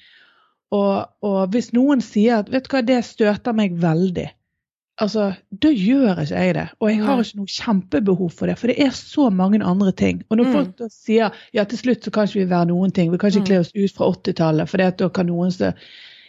Og, 0.72 1.04
og, 1.24 1.42
hvis 1.52 1.74
noen 1.76 2.00
sier 2.04 2.42
at 2.42 2.50
vet 2.52 2.64
du 2.64 2.74
hva, 2.74 2.84
det 2.88 3.04
støter 3.08 3.56
meg 3.56 3.76
veldig, 3.84 4.30
altså, 5.04 5.28
da 5.64 5.72
gjør 5.74 6.22
ikke 6.24 6.42
jeg 6.42 6.56
det. 6.58 6.66
Og 6.80 6.92
jeg 6.92 7.04
har 7.06 7.22
ikke 7.24 7.40
noe 7.42 7.54
kjempebehov 7.54 8.34
for 8.34 8.50
det, 8.50 8.58
for 8.60 8.72
det 8.72 8.78
er 8.88 8.94
så 8.96 9.30
mange 9.34 9.62
andre 9.64 9.94
ting. 9.98 10.24
Og 10.30 10.40
når 10.40 10.50
mm. 10.50 10.58
folk 10.58 10.74
da 10.82 10.90
sier 10.94 11.40
ja, 11.56 11.66
til 11.66 11.82
slutt 11.82 12.08
så 12.08 12.14
kan 12.14 12.30
ikke 12.30 12.44
vi 12.44 12.50
være 12.52 12.72
noen 12.72 12.94
ting, 12.96 13.12
vi 13.14 13.22
kan 13.22 13.34
ikke 13.34 13.46
mm. 13.46 13.50
kle 13.52 13.62
oss 13.64 13.74
ut 13.76 13.98
fra 13.98 14.12
80-tallet, 14.16 14.72
for 14.72 14.86
da 15.02 15.12
kan 15.14 15.30
noen 15.30 15.54
som 15.54 15.74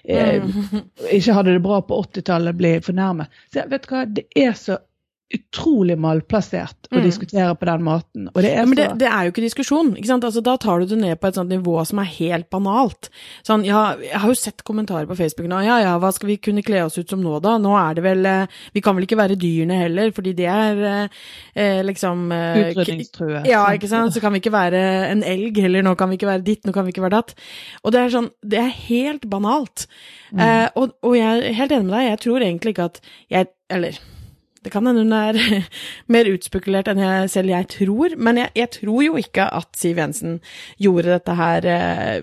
eh, 0.05 0.45
mm. 0.45 0.85
ikke 1.19 1.39
hadde 1.39 1.57
det 1.57 1.65
bra 1.65 1.81
på 1.85 2.03
80-tallet, 2.09 2.59
bli 2.61 2.77
fornærmet. 2.85 3.41
Så 3.55 3.67
vet 3.71 3.87
du 3.87 3.95
hva, 3.95 4.05
det 4.19 4.29
er 4.37 4.55
så 4.59 4.79
utrolig 5.35 5.99
malplassert 6.01 6.89
å 6.89 6.97
Mm. 6.99 7.05
diskutere 7.05 7.55
på 7.61 7.67
den 7.69 7.83
måten. 7.85 8.29
Det 8.33 8.49
er 8.49 8.63
så... 8.63 8.69
men 8.69 8.77
det, 8.79 8.87
det 9.03 9.09
er 9.13 9.27
jo 9.27 9.33
ikke 9.35 9.43
diskusjon. 9.45 9.91
ikke? 9.97 10.17
Altså, 10.25 10.41
da 10.41 10.55
tar 10.57 10.81
du 10.81 10.87
det 10.87 10.99
ned 11.03 11.21
på 11.21 11.29
et 11.29 11.37
sånt 11.37 11.53
nivå 11.53 11.75
som 11.85 11.99
er 12.01 12.09
helt 12.17 12.49
banalt. 12.51 13.11
Sånn, 13.45 13.65
ja, 13.69 13.95
jeg 14.01 14.17
har 14.23 14.29
jo 14.33 14.39
sett 14.41 14.65
kommentarer 14.65 15.07
på 15.11 15.17
Facebook 15.19 15.51
nå. 15.53 15.61
Ja 15.67 15.77
ja, 15.85 15.93
hva 16.01 16.13
skal 16.17 16.31
vi 16.33 16.39
kunne 16.41 16.65
kle 16.65 16.81
oss 16.87 16.97
ut 16.97 17.13
som 17.13 17.21
nå, 17.21 17.35
da? 17.45 17.59
Nå 17.61 17.75
er 17.77 17.99
det 17.99 18.07
vel 18.07 18.25
eh, 18.25 18.47
Vi 18.73 18.81
kan 18.81 18.97
vel 18.97 19.05
ikke 19.05 19.21
være 19.21 19.37
dyrene 19.37 19.83
heller, 19.83 20.11
fordi 20.17 20.33
det 20.39 20.49
er 20.49 20.83
eh, 20.95 21.23
eh, 21.55 21.83
liksom 21.85 22.33
eh, 22.33 22.73
Utrydningstrue. 22.73 23.45
Ja, 23.49 23.67
ikke 23.77 23.89
sant. 23.93 24.17
Så 24.17 24.25
kan 24.25 24.33
vi 24.33 24.41
ikke 24.41 24.55
være 24.57 24.81
en 25.13 25.23
elg 25.23 25.61
heller. 25.61 25.85
Nå 25.85 25.95
kan 26.01 26.09
vi 26.09 26.17
ikke 26.17 26.33
være 26.33 26.47
ditt, 26.49 26.65
nå 26.65 26.73
kan 26.73 26.89
vi 26.89 26.97
ikke 26.97 27.05
være 27.05 27.19
datt. 27.21 27.37
Og 27.85 27.93
det 27.93 28.01
er 28.07 28.15
sånn 28.17 28.31
Det 28.41 28.59
er 28.65 28.73
helt 28.89 29.29
banalt. 29.29 29.87
Eh, 30.33 30.69
og, 30.75 30.97
og 31.05 31.17
jeg 31.21 31.27
er 31.51 31.53
helt 31.61 31.73
enig 31.77 31.91
med 31.91 31.99
deg. 31.99 32.09
Jeg 32.15 32.23
tror 32.25 32.41
egentlig 32.49 32.73
ikke 32.79 32.89
at 32.95 33.03
jeg 33.29 33.53
Eller 33.69 34.01
det 34.65 34.73
kan 34.75 34.87
hende 34.89 35.05
hun 35.05 35.15
er 35.17 35.39
mer 36.15 36.31
utspekulert 36.33 36.91
enn 36.91 37.01
jeg 37.03 37.31
selv 37.33 37.53
jeg 37.55 37.69
tror, 37.75 38.17
men 38.17 38.43
jeg, 38.43 38.53
jeg 38.59 38.73
tror 38.81 39.01
jo 39.05 39.19
ikke 39.21 39.49
at 39.59 39.71
Siv 39.79 40.01
Jensen 40.01 40.39
gjorde 40.81 41.15
dette 41.15 41.37
her 41.39 41.69
eh, 41.69 42.19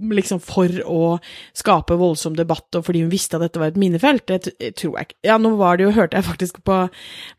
liksom 0.00 0.40
for 0.42 0.80
å 0.86 1.18
skape 1.56 1.98
voldsom 2.00 2.36
debatt, 2.38 2.68
og 2.78 2.86
fordi 2.86 3.04
hun 3.04 3.12
visste 3.12 3.38
at 3.38 3.44
dette 3.46 3.60
var 3.60 3.72
et 3.72 3.80
minefelt. 3.80 4.26
Det 4.30 4.74
tror 4.78 4.96
jeg 4.98 5.10
ikke. 5.10 5.18
Ja, 5.26 5.36
nå 5.40 5.54
var 5.60 5.78
det 5.78 5.86
jo, 5.88 5.94
hørte 5.96 6.20
jeg 6.20 6.28
faktisk 6.28 6.62
på, 6.66 6.78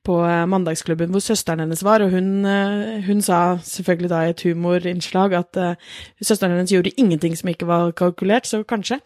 på 0.08 0.20
eh, 0.28 0.46
Mandagsklubben 0.52 1.14
hvor 1.14 1.24
søsteren 1.24 1.64
hennes 1.64 1.84
var, 1.86 2.04
og 2.06 2.14
hun, 2.14 2.46
eh, 2.46 3.02
hun 3.08 3.24
sa 3.26 3.42
selvfølgelig 3.66 4.12
da 4.12 4.22
i 4.26 4.34
et 4.34 4.46
humorinnslag 4.46 5.36
at 5.38 5.60
uh, 5.60 5.92
søsteren 6.22 6.56
hennes 6.56 6.72
gjorde 6.74 6.94
ingenting 6.98 7.36
som 7.38 7.52
ikke 7.52 7.68
var 7.70 7.92
kalkulert, 7.98 8.48
så 8.48 8.64
kanskje. 8.68 9.00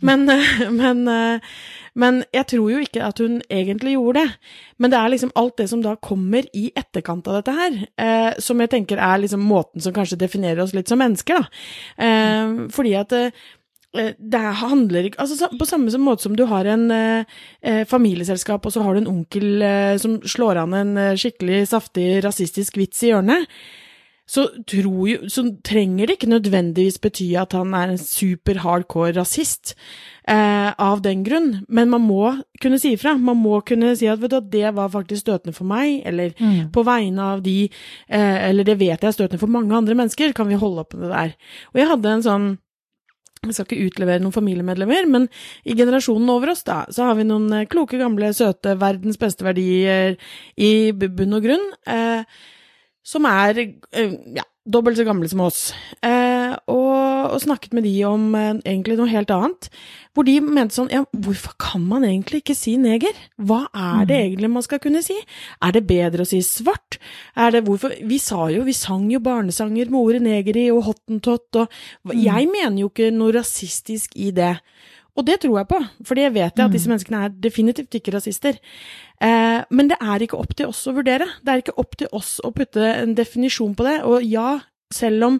Men, 0.00 0.26
men, 0.80 1.06
eh, 1.08 1.52
men 1.98 2.22
jeg 2.34 2.46
tror 2.52 2.70
jo 2.72 2.80
ikke 2.84 3.04
at 3.04 3.20
hun 3.22 3.38
egentlig 3.50 3.94
gjorde 3.96 4.24
det. 4.24 4.34
Men 4.78 4.92
det 4.92 4.98
er 5.00 5.12
liksom 5.12 5.32
alt 5.38 5.56
det 5.58 5.68
som 5.70 5.82
da 5.84 5.96
kommer 6.02 6.46
i 6.56 6.68
etterkant 6.76 7.28
av 7.28 7.40
dette 7.40 7.54
her, 7.56 7.78
eh, 8.00 8.32
som 8.42 8.60
jeg 8.62 8.72
tenker 8.74 9.00
er 9.02 9.22
liksom 9.22 9.42
måten 9.46 9.82
som 9.82 9.94
kanskje 9.96 10.20
definerer 10.20 10.62
oss 10.64 10.74
litt 10.76 10.90
som 10.90 11.00
mennesker, 11.02 11.40
da. 11.40 11.64
Eh, 12.06 12.54
fordi 12.74 12.94
at 13.00 13.16
eh, 13.16 13.42
eh, 13.98 14.14
det 14.18 14.44
handler 14.60 15.08
ikke 15.08 15.20
altså, 15.22 15.50
På 15.58 15.66
samme 15.66 15.90
måte 15.98 16.22
som 16.28 16.36
du 16.38 16.44
har 16.46 16.68
en 16.70 16.90
eh, 16.94 17.36
eh, 17.62 17.84
familieselskap, 17.88 18.66
og 18.66 18.72
så 18.72 18.84
har 18.86 18.94
du 18.94 19.02
en 19.02 19.12
onkel 19.16 19.62
eh, 19.62 19.94
som 19.98 20.20
slår 20.22 20.62
an 20.64 20.78
en 20.78 20.96
eh, 20.96 21.14
skikkelig 21.18 21.66
saftig 21.74 22.24
rasistisk 22.24 22.78
vits 22.78 23.02
i 23.02 23.14
hjørnet, 23.14 23.50
så, 24.30 24.44
tror 24.70 25.08
jo, 25.10 25.16
så 25.32 25.42
trenger 25.66 26.06
det 26.06 26.16
ikke 26.18 26.28
nødvendigvis 26.30 27.00
bety 27.02 27.32
at 27.40 27.56
han 27.56 27.74
er 27.74 27.90
en 27.90 27.98
super 27.98 28.60
hardcore 28.62 29.16
rasist 29.16 29.72
eh, 30.30 30.70
av 30.78 31.02
den 31.02 31.24
grunn, 31.26 31.48
men 31.66 31.90
man 31.90 32.04
må 32.06 32.36
kunne 32.62 32.78
si 32.78 32.92
ifra. 32.94 33.16
Man 33.18 33.40
må 33.42 33.58
kunne 33.66 33.96
si 33.98 34.06
at 34.06 34.22
vet 34.22 34.30
du, 34.36 34.38
det 34.52 34.70
var 34.76 34.92
faktisk 34.94 35.24
støtende 35.26 35.56
for 35.56 35.66
meg, 35.66 36.02
eller 36.06 36.30
Mm. 36.40 36.70
på 36.72 36.84
vegne 36.86 37.20
av 37.34 37.42
de 37.42 37.56
eh, 38.08 38.36
Eller 38.48 38.64
det 38.64 38.78
vet 38.78 39.00
jeg 39.02 39.08
er 39.08 39.16
støtende 39.16 39.40
for 39.42 39.50
mange 39.50 39.74
andre 39.74 39.94
mennesker, 39.98 40.32
kan 40.32 40.46
vi 40.48 40.54
holde 40.60 40.84
opp 40.84 40.94
med 40.94 41.08
det 41.08 41.16
der. 41.16 41.34
Og 41.74 41.80
jeg 41.82 41.88
hadde 41.90 42.12
en 42.14 42.22
sånn 42.22 42.50
jeg 43.40 43.54
skal 43.56 43.66
ikke 43.66 43.86
utlevere 43.88 44.20
noen 44.20 44.34
familiemedlemmer, 44.36 45.06
men 45.08 45.26
i 45.64 45.72
generasjonen 45.74 46.28
over 46.28 46.50
oss, 46.52 46.62
da, 46.66 46.82
så 46.92 47.06
har 47.08 47.14
vi 47.16 47.24
noen 47.24 47.48
eh, 47.56 47.66
kloke, 47.72 47.96
gamle, 47.98 48.34
søte, 48.36 48.74
verdens 48.78 49.16
beste 49.18 49.46
verdier 49.46 50.18
i 50.60 50.92
bunn 50.92 51.38
og 51.38 51.46
grunn, 51.46 51.64
eh, 51.88 52.22
som 53.10 53.26
er 53.28 53.58
eh, 53.64 54.16
ja, 54.36 54.44
dobbelt 54.70 54.98
så 54.98 55.06
gamle 55.06 55.28
som 55.30 55.42
oss. 55.44 55.70
Eh, 56.04 56.52
og, 56.70 57.32
og 57.34 57.40
snakket 57.42 57.74
med 57.76 57.86
de 57.88 57.94
om 58.08 58.28
eh, 58.38 58.52
egentlig 58.60 58.98
noe 58.98 59.10
helt 59.10 59.32
annet, 59.34 59.68
hvor 60.14 60.26
de 60.26 60.36
mente 60.42 60.74
sånn 60.74 60.90
Ja, 60.92 61.04
hvorfor 61.10 61.54
kan 61.60 61.84
man 61.86 62.04
egentlig 62.06 62.42
ikke 62.42 62.56
si 62.58 62.74
neger? 62.80 63.16
Hva 63.38 63.62
er 63.70 64.06
det 64.10 64.18
egentlig 64.18 64.50
man 64.52 64.66
skal 64.66 64.82
kunne 64.82 65.02
si? 65.06 65.16
Er 65.62 65.74
det 65.76 65.84
bedre 65.88 66.26
å 66.26 66.28
si 66.28 66.42
svart? 66.44 66.98
Er 67.38 67.54
det 67.54 67.64
hvorfor 67.68 67.94
Vi 68.10 68.18
sa 68.22 68.48
jo, 68.52 68.64
vi 68.66 68.74
sang 68.76 69.08
jo 69.12 69.22
barnesanger 69.22 69.90
med 69.90 70.00
ordet 70.00 70.24
neger 70.26 70.58
i, 70.58 70.68
og 70.74 70.86
hottentott, 70.90 71.62
og 71.62 72.16
Jeg 72.16 72.50
mener 72.50 72.82
jo 72.82 72.90
ikke 72.90 73.12
noe 73.14 73.38
rasistisk 73.38 74.16
i 74.18 74.32
det. 74.34 74.56
Og 75.18 75.26
det 75.26 75.40
tror 75.42 75.58
jeg 75.58 75.68
på, 75.70 75.80
fordi 76.06 76.24
jeg 76.26 76.34
vet 76.36 76.60
at 76.62 76.72
disse 76.72 76.90
menneskene 76.90 77.24
er 77.26 77.36
definitivt 77.42 77.96
ikke 77.98 78.14
rasister. 78.14 78.58
Eh, 79.20 79.60
men 79.70 79.90
det 79.90 79.98
er 80.00 80.22
ikke 80.22 80.38
opp 80.38 80.54
til 80.56 80.70
oss 80.70 80.84
å 80.88 80.94
vurdere. 80.96 81.26
Det 81.42 81.52
er 81.52 81.64
ikke 81.64 81.76
opp 81.82 81.96
til 81.98 82.10
oss 82.16 82.38
å 82.46 82.52
putte 82.54 82.84
en 83.02 83.16
definisjon 83.18 83.74
på 83.76 83.86
det. 83.88 83.96
Og 84.06 84.24
ja, 84.24 84.60
selv 84.94 85.26
om 85.26 85.36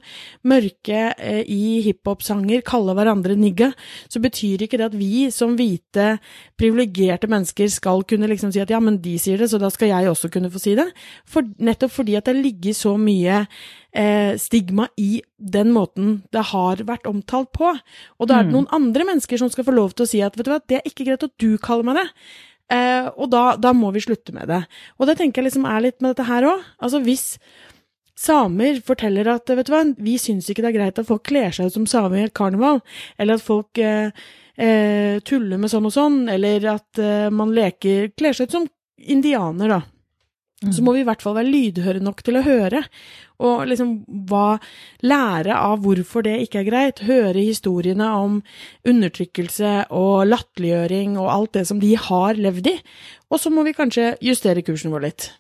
mørke 0.47 1.00
eh, 1.19 1.42
i 1.50 1.80
hiphop-sanger 1.85 2.62
kaller 2.66 2.95
hverandre 2.99 3.35
nigga, 3.38 3.71
så 4.11 4.23
betyr 4.23 4.62
ikke 4.64 4.78
det 4.78 4.90
at 4.90 4.99
vi 4.99 5.26
som 5.35 5.57
hvite, 5.59 6.12
privilegerte 6.61 7.30
mennesker 7.30 7.71
skal 7.73 8.04
kunne 8.09 8.28
liksom 8.30 8.52
si 8.54 8.62
at 8.62 8.71
ja, 8.71 8.78
men 8.83 9.00
de 9.02 9.16
sier 9.21 9.40
det, 9.40 9.50
så 9.50 9.59
da 9.61 9.71
skal 9.73 9.90
jeg 9.90 10.11
også 10.11 10.30
kunne 10.33 10.52
få 10.52 10.62
si 10.62 10.76
det. 10.78 10.87
For, 11.28 11.47
nettopp 11.59 11.97
fordi 11.99 12.14
at 12.19 12.30
det 12.30 12.37
ligger 12.38 12.76
så 12.76 12.95
mye 13.00 13.40
eh, 13.42 14.37
stigma 14.38 14.87
i 15.00 15.23
den 15.35 15.75
måten 15.75 16.21
det 16.35 16.47
har 16.52 16.85
vært 16.87 17.11
omtalt 17.11 17.50
på. 17.57 17.73
Og 18.19 18.30
da 18.30 18.38
er 18.38 18.47
det 18.47 18.54
noen 18.54 18.71
andre 18.76 19.09
mennesker 19.09 19.40
som 19.40 19.50
skal 19.50 19.66
få 19.66 19.75
lov 19.75 19.97
til 19.97 20.07
å 20.07 20.12
si 20.12 20.23
at 20.23 20.38
vet 20.38 20.47
du 20.47 20.54
hva, 20.54 20.61
det 20.62 20.78
er 20.78 20.87
ikke 20.87 21.09
greit 21.09 21.26
at 21.26 21.35
du 21.42 21.57
kaller 21.62 21.90
meg 21.90 22.00
det. 22.02 22.07
Eh, 22.71 23.11
og 23.16 23.33
da, 23.35 23.57
da 23.59 23.75
må 23.75 23.90
vi 23.95 24.04
slutte 24.04 24.35
med 24.37 24.47
det. 24.50 24.62
Og 25.00 25.11
det 25.11 25.19
tenker 25.19 25.42
jeg 25.42 25.50
liksom 25.50 25.66
er 25.66 25.83
litt 25.88 25.99
med 25.99 26.14
dette 26.14 26.28
her 26.30 26.47
òg. 26.52 26.64
Altså 26.78 27.02
hvis 27.02 27.33
samer 28.20 28.80
forteller 28.84 29.30
at 29.32 29.50
vet 29.50 29.68
du 29.68 29.72
hva, 29.74 29.84
vi 29.96 30.16
syns 30.20 30.50
ikke 30.50 30.64
det 30.64 30.72
er 30.72 30.78
greit 30.78 31.00
at 31.00 31.08
folk 31.08 31.24
kler 31.28 31.54
seg 31.54 31.70
ut 31.70 31.78
som 31.78 31.88
samer 31.88 32.20
i 32.20 32.26
et 32.28 32.36
karneval, 32.36 32.82
eller 33.20 33.38
at 33.38 33.46
folk 33.46 33.80
eh, 33.80 34.12
eh, 34.60 35.16
tuller 35.26 35.60
med 35.60 35.72
sånn 35.72 35.88
og 35.88 35.94
sånn, 35.94 36.20
eller 36.32 36.68
at 36.74 37.00
eh, 37.00 37.30
man 37.32 37.54
leker, 37.56 38.12
kler 38.18 38.36
seg 38.36 38.50
ut 38.50 38.58
som 38.58 38.68
indianer, 39.00 39.78
da. 39.78 39.80
Så 40.60 40.82
må 40.84 40.92
vi 40.92 41.00
i 41.00 41.06
hvert 41.08 41.22
fall 41.24 41.38
være 41.38 41.48
lydhøre 41.48 42.02
nok 42.04 42.18
til 42.20 42.36
å 42.36 42.44
høre, 42.44 42.82
og 43.40 43.62
liksom 43.70 43.94
hva, 44.28 44.58
lære 45.00 45.56
av 45.56 45.80
hvorfor 45.80 46.26
det 46.26 46.34
ikke 46.44 46.60
er 46.60 46.66
greit, 46.66 47.00
høre 47.08 47.40
historiene 47.40 48.10
om 48.20 48.42
undertrykkelse 48.84 49.86
og 49.96 50.28
latterliggjøring 50.28 51.16
og 51.16 51.32
alt 51.32 51.56
det 51.56 51.64
som 51.70 51.80
de 51.80 51.94
har 51.96 52.36
levd 52.36 52.74
i, 52.74 52.76
og 53.32 53.40
så 53.40 53.52
må 53.54 53.64
vi 53.64 53.72
kanskje 53.78 54.12
justere 54.20 54.60
kursen 54.66 54.92
vår 54.92 55.08
litt. 55.08 55.30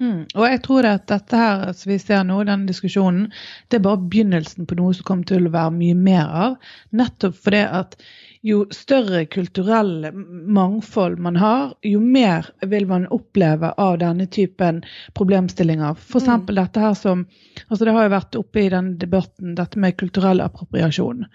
Mm. 0.00 0.24
Og 0.32 0.44
jeg 0.48 0.62
tror 0.64 0.86
at 0.88 1.04
dette 1.10 1.36
her 1.36 1.66
som 1.76 1.92
vi 1.92 1.98
ser 2.00 2.24
nå, 2.24 2.38
denne 2.48 2.68
diskusjonen, 2.70 3.28
det 3.68 3.80
er 3.80 3.84
bare 3.84 4.00
begynnelsen 4.00 4.68
på 4.68 4.78
noe 4.78 4.96
som 4.96 5.06
kommer 5.08 5.28
til 5.28 5.48
å 5.48 5.52
være 5.52 5.76
mye 5.76 5.98
mer 5.98 6.34
av. 6.46 6.56
Nettopp 6.96 7.36
fordi 7.44 7.60
at 7.68 7.98
jo 8.40 8.62
større 8.72 9.26
kulturell 9.28 10.08
mangfold 10.48 11.20
man 11.20 11.36
har, 11.36 11.74
jo 11.84 12.00
mer 12.00 12.48
vil 12.72 12.88
man 12.88 13.04
oppleve 13.12 13.74
av 13.76 13.98
denne 14.00 14.24
typen 14.32 14.80
problemstillinger. 15.18 16.00
F.eks. 16.00 16.28
Mm. 16.28 16.48
dette 16.56 16.80
her 16.80 16.96
som 16.96 17.26
altså 17.68 17.84
Det 17.84 17.92
har 17.92 18.08
jo 18.08 18.16
vært 18.16 18.40
oppe 18.40 18.64
i 18.64 18.70
den 18.72 18.94
debatten, 18.98 19.54
dette 19.58 19.78
med 19.78 19.98
kulturell 20.00 20.40
appropriasjon. 20.40 21.26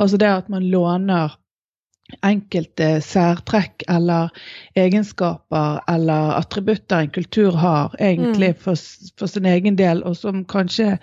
Altså 0.00 0.20
det 0.20 0.32
at 0.32 0.48
man 0.48 0.64
låner 0.72 1.36
enkelte 2.22 3.00
særtrekk 3.02 3.82
eller 3.88 4.28
egenskaper 4.76 5.80
eller 5.88 6.34
attributter 6.38 7.00
en 7.04 7.10
kultur 7.14 7.56
har, 7.56 7.94
egentlig 8.00 8.50
Mm. 8.54 8.58
for, 8.60 8.74
for 9.18 9.26
sin 9.26 9.46
egen 9.46 9.76
del, 9.76 10.02
og 10.04 10.16
som 10.16 10.44
kanskje 10.44 10.98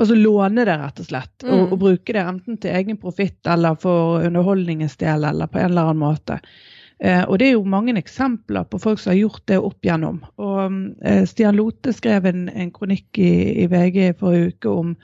Altså 0.00 0.14
låne 0.16 0.64
det, 0.64 0.72
rett 0.80 0.98
og 1.00 1.04
slett. 1.06 1.44
Og, 1.44 1.50
Mm. 1.58 1.72
og 1.72 1.78
bruke 1.78 2.12
det 2.12 2.22
enten 2.26 2.56
til 2.58 2.70
egen 2.74 2.96
profitt 2.96 3.46
eller 3.46 3.74
for 3.78 4.24
underholdningens 4.24 4.96
del, 4.96 5.22
eller 5.24 5.46
på 5.46 5.58
en 5.58 5.64
eller 5.70 5.82
annen 5.82 5.98
måte. 6.00 6.38
Eh, 6.98 7.22
og 7.28 7.38
det 7.38 7.48
er 7.48 7.52
jo 7.52 7.62
mange 7.64 7.92
eksempler 8.00 8.64
på 8.64 8.80
folk 8.80 8.98
som 8.98 9.10
har 9.12 9.18
gjort 9.20 9.42
det 9.46 9.58
opp 9.58 9.84
igjennom. 9.84 10.22
Og 10.38 10.96
eh, 11.04 11.24
Stian 11.26 11.54
Lote 11.54 11.92
skrev 11.92 12.24
en, 12.26 12.48
en 12.48 12.70
kronikk 12.72 13.18
i, 13.18 13.62
i 13.62 13.66
VG 13.66 14.16
forrige 14.18 14.54
uke 14.56 14.68
om 14.70 14.96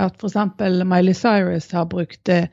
at 0.00 0.16
f.eks. 0.16 0.34
Miley 0.84 1.14
Cyrus 1.14 1.70
har 1.70 1.84
brukt 1.86 2.28
eh, 2.28 2.48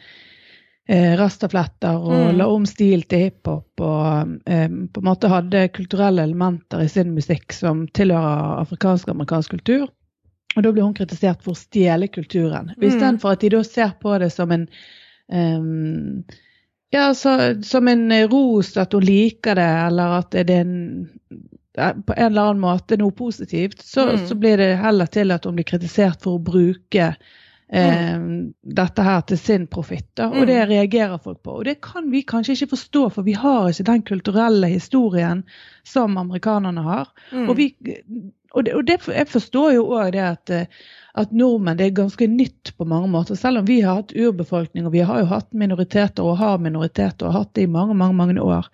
eh, 0.87 1.15
rastafletter 1.17 1.95
og 1.97 2.11
Mm. 2.33 2.37
la 2.37 2.47
om 2.47 2.65
stil 2.65 3.03
til 3.09 3.19
hiphop 3.25 3.81
og 3.81 4.39
eh, 4.45 4.67
på 4.69 5.01
en 5.01 5.07
måte 5.09 5.29
hadde 5.31 5.67
kulturelle 5.73 6.23
elementer 6.23 6.83
i 6.83 6.87
sin 6.91 7.13
musikk 7.15 7.53
som 7.53 7.87
tilhører 7.87 8.61
afrikansk-amerikansk 8.61 9.49
kultur. 9.57 9.87
Og 10.55 10.63
da 10.63 10.71
ble 10.71 10.83
hun 10.85 10.93
kritisert 10.93 11.41
for 11.43 11.51
å 11.51 11.59
stjele 11.59 12.07
kulturen. 12.07 12.69
Mm. 12.77 12.83
Istedenfor 12.87 13.31
at 13.33 13.41
de 13.41 13.49
da 13.49 13.63
ser 13.63 13.91
på 13.99 14.17
det 14.21 14.31
som 14.31 14.51
en 14.51 14.67
ehm, 15.31 16.23
ja, 16.93 17.09
så, 17.13 17.61
som 17.65 17.87
en 17.87 18.11
ros, 18.31 18.77
at 18.77 18.93
hun 18.93 19.03
liker 19.03 19.55
det, 19.55 19.71
eller 19.87 20.19
at 20.21 20.31
det 20.31 20.49
er 20.49 20.61
en 20.61 21.09
på 21.75 22.13
en 22.15 22.29
eller 22.29 22.41
annen 22.53 22.61
måte 22.63 22.95
noe 22.95 23.11
positivt, 23.11 23.81
så, 23.83 24.05
Mm. 24.13 24.27
så 24.29 24.35
blir 24.39 24.57
det 24.57 24.77
heller 24.79 25.05
til 25.11 25.31
at 25.31 25.43
hun 25.43 25.55
blir 25.57 25.65
kritisert 25.67 26.21
for 26.23 26.37
å 26.37 26.43
bruke 26.43 27.15
eh, 27.71 28.19
dette 28.61 29.01
her 29.01 29.21
til 29.21 29.37
sin 29.37 29.67
profitt. 29.67 30.19
Og 30.19 30.35
Mm. 30.35 30.45
det 30.47 30.69
reagerer 30.69 31.17
folk 31.17 31.43
på. 31.43 31.51
Og 31.51 31.65
det 31.65 31.81
kan 31.81 32.11
vi 32.11 32.21
kanskje 32.23 32.53
ikke 32.53 32.75
forstå, 32.75 33.09
for 33.09 33.23
vi 33.23 33.33
har 33.33 33.69
ikke 33.69 33.83
den 33.91 34.01
kulturelle 34.01 34.67
historien 34.67 35.43
som 35.83 36.17
amerikanerne 36.17 36.81
har. 36.81 37.07
Mm. 37.31 37.49
Og 37.49 37.57
vi 37.57 37.75
og, 38.55 38.63
det, 38.63 38.73
og 38.73 38.85
det, 38.87 39.01
jeg 39.11 39.27
forstår 39.27 39.73
jo 39.75 39.81
òg 39.97 40.13
det 40.15 40.21
at, 40.23 40.51
at 41.19 41.31
nordmenn 41.35 41.75
det 41.75 41.89
er 41.89 41.97
ganske 41.97 42.27
nytt 42.31 42.71
på 42.77 42.85
mange 42.87 43.09
måter. 43.11 43.35
Selv 43.35 43.59
om 43.59 43.65
vi 43.67 43.81
har 43.83 43.99
hatt 43.99 44.13
urbefolkning, 44.15 44.85
og 44.87 44.93
vi 44.93 45.03
har 45.03 45.19
jo 45.19 45.25
hatt 45.25 45.49
minoriteter 45.51 46.23
og 46.23 46.37
har 46.39 46.61
minoriteter 46.63 47.27
og 47.27 47.33
har 47.33 47.43
hatt 47.43 47.53
det 47.59 47.65
i 47.67 47.71
mange 47.71 47.97
mange, 47.99 48.15
mange 48.15 48.39
år, 48.41 48.69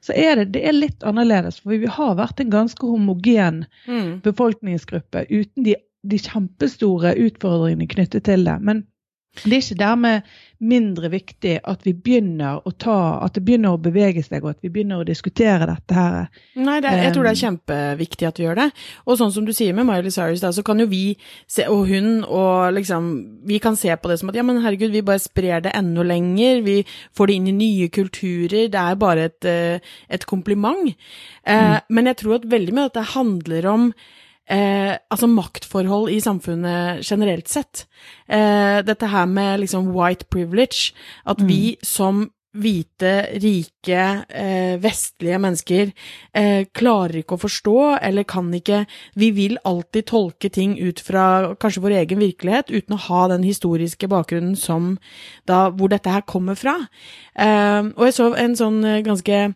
så 0.00 0.16
er 0.16 0.40
det, 0.40 0.46
det 0.56 0.64
er 0.64 0.72
litt 0.72 1.04
annerledes. 1.04 1.60
For 1.60 1.76
vi 1.76 1.90
har 1.98 2.16
vært 2.16 2.40
en 2.40 2.54
ganske 2.54 2.80
homogen 2.88 3.66
mm. 3.84 4.22
befolkningsgruppe 4.24 5.26
uten 5.28 5.68
de, 5.68 5.76
de 6.10 6.20
kjempestore 6.22 7.16
utfordringene 7.26 7.88
knyttet 7.90 8.26
til 8.28 8.46
det. 8.46 8.58
Men 8.62 8.84
det 9.44 9.52
er 9.52 9.62
ikke 9.62 9.78
dermed 9.80 10.36
mindre 10.64 11.10
viktig 11.12 11.58
at 11.68 11.82
vi 11.84 11.92
begynner 11.92 12.62
å 12.64 12.70
ta, 12.80 13.18
at 13.20 13.34
det 13.36 13.42
begynner 13.44 13.74
å 13.76 13.80
bevege 13.80 14.22
seg, 14.24 14.40
og 14.40 14.54
at 14.54 14.64
vi 14.64 14.70
begynner 14.72 15.02
å 15.02 15.06
diskutere 15.06 15.68
dette 15.68 15.96
her. 15.96 16.30
Nei, 16.56 16.78
det, 16.80 16.94
jeg 17.02 17.12
tror 17.12 17.26
det 17.26 17.34
er 17.34 17.42
kjempeviktig 17.42 18.28
at 18.30 18.40
vi 18.40 18.46
gjør 18.46 18.60
det. 18.62 18.68
Og 19.04 19.20
sånn 19.20 19.34
som 19.34 19.44
du 19.44 19.52
sier 19.56 19.76
med 19.76 19.88
Miley 19.88 20.14
Cyrus, 20.14 20.40
da, 20.44 20.54
så 20.56 20.64
kan 20.66 20.80
jo 20.80 20.88
vi 20.88 21.02
se, 21.44 21.68
og 21.68 21.84
hun 21.90 22.24
og 22.24 22.72
liksom 22.76 23.12
Vi 23.46 23.60
kan 23.62 23.76
se 23.78 23.92
på 23.94 24.08
det 24.10 24.18
som 24.20 24.30
at 24.32 24.38
ja, 24.38 24.42
men 24.46 24.62
herregud, 24.64 24.90
vi 24.94 25.04
bare 25.06 25.22
sprer 25.22 25.62
det 25.62 25.74
enda 25.76 26.02
lenger. 26.06 26.62
Vi 26.66 26.80
får 27.16 27.28
det 27.28 27.36
inn 27.36 27.50
i 27.52 27.56
nye 27.60 27.88
kulturer. 27.92 28.70
Det 28.72 28.80
er 28.80 28.98
bare 28.98 29.28
et, 29.28 29.44
eh, 29.44 29.94
et 30.08 30.26
kompliment. 30.26 30.88
Eh, 31.44 31.76
mm. 31.76 31.86
Men 31.88 32.10
jeg 32.10 32.22
tror 32.22 32.40
at 32.40 32.48
veldig 32.50 32.74
mye 32.74 32.88
av 32.88 32.94
dette 32.94 33.12
handler 33.12 33.68
om 33.70 33.90
eh, 34.50 34.94
altså 35.10 35.28
maktforhold 35.30 36.10
i 36.14 36.20
samfunnet 36.22 37.04
generelt 37.06 37.48
sett. 37.50 37.86
Eh, 38.28 38.82
dette 38.86 39.10
her 39.12 39.26
med 39.26 39.60
liksom 39.64 39.92
white 39.94 40.28
privilege, 40.30 40.94
at 41.26 41.42
mm. 41.42 41.48
vi 41.48 41.76
som 41.82 42.26
hvite, 42.56 43.12
rike, 43.42 44.02
eh, 44.28 44.76
vestlige 44.80 45.38
mennesker 45.42 45.90
eh, 46.36 46.66
klarer 46.76 47.20
ikke 47.20 47.36
å 47.36 47.42
forstå, 47.42 47.76
eller 48.00 48.26
kan 48.28 48.52
ikke 48.54 48.84
Vi 49.14 49.30
vil 49.36 49.58
alltid 49.64 50.06
tolke 50.06 50.48
ting 50.48 50.76
ut 50.78 51.00
fra 51.00 51.54
kanskje 51.60 51.82
vår 51.84 51.96
egen 52.02 52.22
virkelighet, 52.22 52.70
uten 52.70 52.96
å 52.96 53.02
ha 53.08 53.26
den 53.32 53.44
historiske 53.44 54.08
bakgrunnen 54.08 54.56
som 54.56 54.96
da 55.46 55.68
Hvor 55.70 55.88
dette 55.88 56.10
her 56.10 56.22
kommer 56.22 56.54
fra. 56.54 56.76
Eh, 57.34 57.92
og 57.96 58.06
jeg 58.08 58.16
så 58.16 58.32
en 58.34 58.56
sånn 58.56 58.84
eh, 58.84 59.02
ganske 59.04 59.52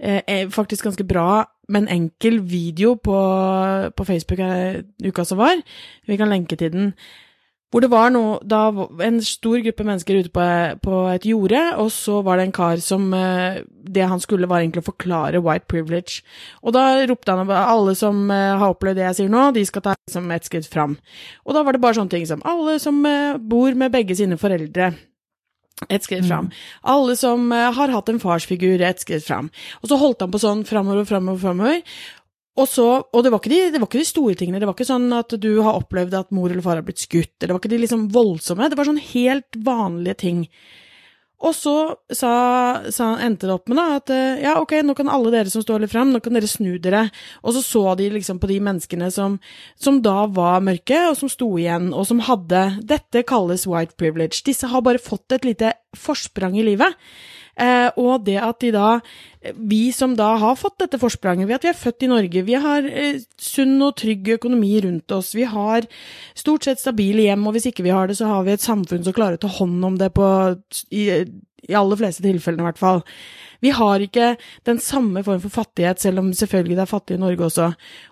eh, 0.00 0.48
Faktisk 0.50 0.84
ganske 0.84 1.04
bra 1.04 1.46
med 1.70 1.84
en 1.86 1.94
enkel 2.02 2.40
video 2.42 2.96
på, 2.98 3.16
på 3.96 4.06
Facebook 4.08 4.42
uka 5.06 5.24
som 5.24 5.40
var. 5.40 5.62
Vi 6.06 6.18
kan 6.20 6.32
lenke 6.32 6.58
til 6.58 6.72
den. 6.74 6.94
Hvor 7.70 7.84
det 7.84 7.90
var 7.92 8.08
noe, 8.10 8.40
da 8.42 8.64
en 9.06 9.20
stor 9.22 9.60
gruppe 9.62 9.84
mennesker 9.86 10.16
ute 10.18 10.32
på, 10.34 10.46
på, 10.82 10.94
et 11.12 11.26
jorde, 11.30 11.60
og 11.78 11.92
så 11.94 12.16
var 12.26 12.40
det 12.40 12.48
en 12.48 12.54
kar 12.56 12.80
som 12.82 13.12
eh, 13.14 13.60
Det 13.62 14.08
han 14.10 14.18
skulle, 14.20 14.48
var 14.50 14.58
egentlig 14.58 14.82
å 14.82 14.88
forklare 14.88 15.42
white 15.44 15.70
privilege. 15.70 16.24
Og 16.66 16.74
da 16.74 17.04
ropte 17.06 17.30
han 17.30 17.46
at 17.46 17.70
alle 17.70 17.94
som 17.98 18.24
eh, 18.34 18.56
har 18.58 18.74
opplevd 18.74 18.98
det 18.98 19.06
jeg 19.06 19.18
sier 19.20 19.30
nå, 19.30 19.44
de 19.54 19.62
skal 19.68 19.86
ta 19.86 19.94
liksom 19.94 20.34
et 20.34 20.50
skritt 20.50 20.66
fram. 20.66 20.98
Og 21.46 21.54
da 21.54 21.62
var 21.62 21.78
det 21.78 21.82
bare 21.84 22.00
sånne 22.00 22.10
ting 22.16 22.26
som 22.26 22.42
alle 22.42 22.80
som 22.82 22.98
eh, 23.06 23.38
bor 23.38 23.78
med 23.78 23.94
begge 23.94 24.18
sine 24.18 24.40
foreldre 24.40 24.90
ett 25.88 26.04
skritt 26.04 26.28
fram. 26.28 26.50
Mm. 26.50 26.56
Alle 26.92 27.16
som 27.16 27.52
uh, 27.52 27.70
har 27.76 27.92
hatt 27.94 28.08
en 28.12 28.20
farsfigur, 28.20 28.80
ett 28.80 29.00
skritt 29.00 29.24
fram. 29.26 29.50
Og 29.80 29.90
så 29.90 29.98
holdt 30.00 30.24
han 30.24 30.32
på 30.32 30.42
sånn 30.42 30.64
framover 30.68 31.04
og 31.04 31.08
framover, 31.08 31.40
framover. 31.40 31.82
Og, 32.58 32.66
så, 32.68 32.86
og 33.00 33.24
det, 33.24 33.30
var 33.32 33.40
de, 33.46 33.60
det, 33.72 33.80
var 33.80 33.88
ikke 33.88 34.02
de, 34.02 34.08
store 34.08 34.36
tingene. 34.36 34.60
Det 34.60 34.68
var 34.68 34.76
ikke 34.76 34.90
sånn 34.90 35.08
at 35.16 35.32
du 35.40 35.50
har 35.64 35.78
opplevd 35.78 36.16
at 36.18 36.34
mor 36.34 36.50
eller 36.50 36.64
far 36.64 36.80
har 36.80 36.86
blitt 36.86 37.02
skutt. 37.02 37.32
Det 37.38 37.48
var 37.48 37.62
ikke 37.62 37.72
de 37.72 37.80
liksom 37.84 38.08
voldsomme. 38.12 38.68
Det 38.68 38.78
var 38.78 38.90
sånn 38.90 39.00
helt 39.12 39.60
vanlige 39.64 40.18
ting. 40.26 40.44
Og 41.40 41.54
så 41.56 41.74
sa, 42.12 42.32
sa, 42.92 43.06
endte 43.24 43.48
det 43.48 43.54
opp 43.54 43.70
med 43.70 43.78
da, 43.80 43.86
at 43.96 44.12
eh, 44.12 44.42
ja, 44.44 44.58
ok, 44.60 44.74
nå 44.84 44.92
kan 44.98 45.08
alle 45.08 45.32
dere 45.32 45.52
som 45.52 45.64
står 45.64 45.84
litt 45.84 45.92
fram, 45.92 46.12
nå 46.12 46.20
kan 46.20 46.36
dere 46.36 46.50
snu 46.50 46.74
dere. 46.82 47.06
Og 47.40 47.56
så 47.56 47.62
så 47.64 47.84
de 47.96 48.10
liksom 48.12 48.42
på 48.42 48.50
de 48.50 48.58
menneskene 48.66 49.08
som, 49.14 49.38
som 49.80 50.02
da 50.04 50.26
var 50.28 50.60
mørke, 50.66 50.98
og 51.08 51.16
som 51.16 51.32
sto 51.32 51.48
igjen, 51.56 51.94
og 51.96 52.04
som 52.10 52.20
hadde 52.28 52.66
Dette 52.90 53.24
kalles 53.28 53.64
white 53.70 53.96
privilege. 54.00 54.42
Disse 54.44 54.68
har 54.68 54.84
bare 54.84 55.00
fått 55.00 55.32
et 55.32 55.48
lite 55.48 55.72
forsprang 55.96 56.58
i 56.60 56.66
livet. 56.66 56.98
Eh, 57.56 57.88
og 58.00 58.24
det 58.26 58.38
at 58.40 58.60
de 58.62 58.70
da 58.74 59.00
Vi 59.56 59.88
som 59.92 60.12
da 60.16 60.34
har 60.36 60.56
fått 60.60 60.82
dette 60.82 60.98
forspranget 61.00 61.48
ved 61.48 61.56
at 61.56 61.64
vi 61.64 61.70
er 61.70 61.78
født 61.80 62.04
i 62.04 62.08
Norge, 62.10 62.42
vi 62.44 62.58
har 62.60 62.84
eh, 62.84 63.22
sunn 63.40 63.80
og 63.80 63.94
trygg 63.96 64.28
økonomi 64.36 64.74
rundt 64.84 65.14
oss, 65.16 65.32
vi 65.34 65.46
har 65.48 65.86
stort 66.36 66.68
sett 66.68 66.82
stabile 66.82 67.24
hjem, 67.24 67.46
og 67.48 67.56
hvis 67.56 67.70
ikke 67.70 67.86
vi 67.86 67.94
har 67.94 68.10
det, 68.10 68.18
så 68.18 68.28
har 68.28 68.44
vi 68.44 68.52
et 68.52 68.60
samfunn 68.60 69.06
som 69.06 69.16
klarer 69.16 69.40
å 69.40 69.44
ta 69.46 69.48
hånd 69.56 69.80
om 69.88 69.96
det 69.96 70.10
på 70.12 70.26
i, 70.92 71.06
i 71.24 71.78
aller 71.78 72.00
fleste 72.02 72.26
tilfellene, 72.26 72.66
i 72.66 72.68
hvert 72.68 72.82
fall. 72.82 73.00
Vi 73.60 73.72
har 73.76 74.00
ikke 74.00 74.34
den 74.68 74.80
samme 74.80 75.22
form 75.24 75.40
for 75.42 75.52
fattighet, 75.60 76.00
selv 76.00 76.22
om 76.22 76.32
selvfølgelig 76.36 76.78
det 76.78 76.84
er 76.84 76.90
fattig 76.90 77.18
i 77.18 77.20
Norge 77.20 77.44
også. 77.44 77.68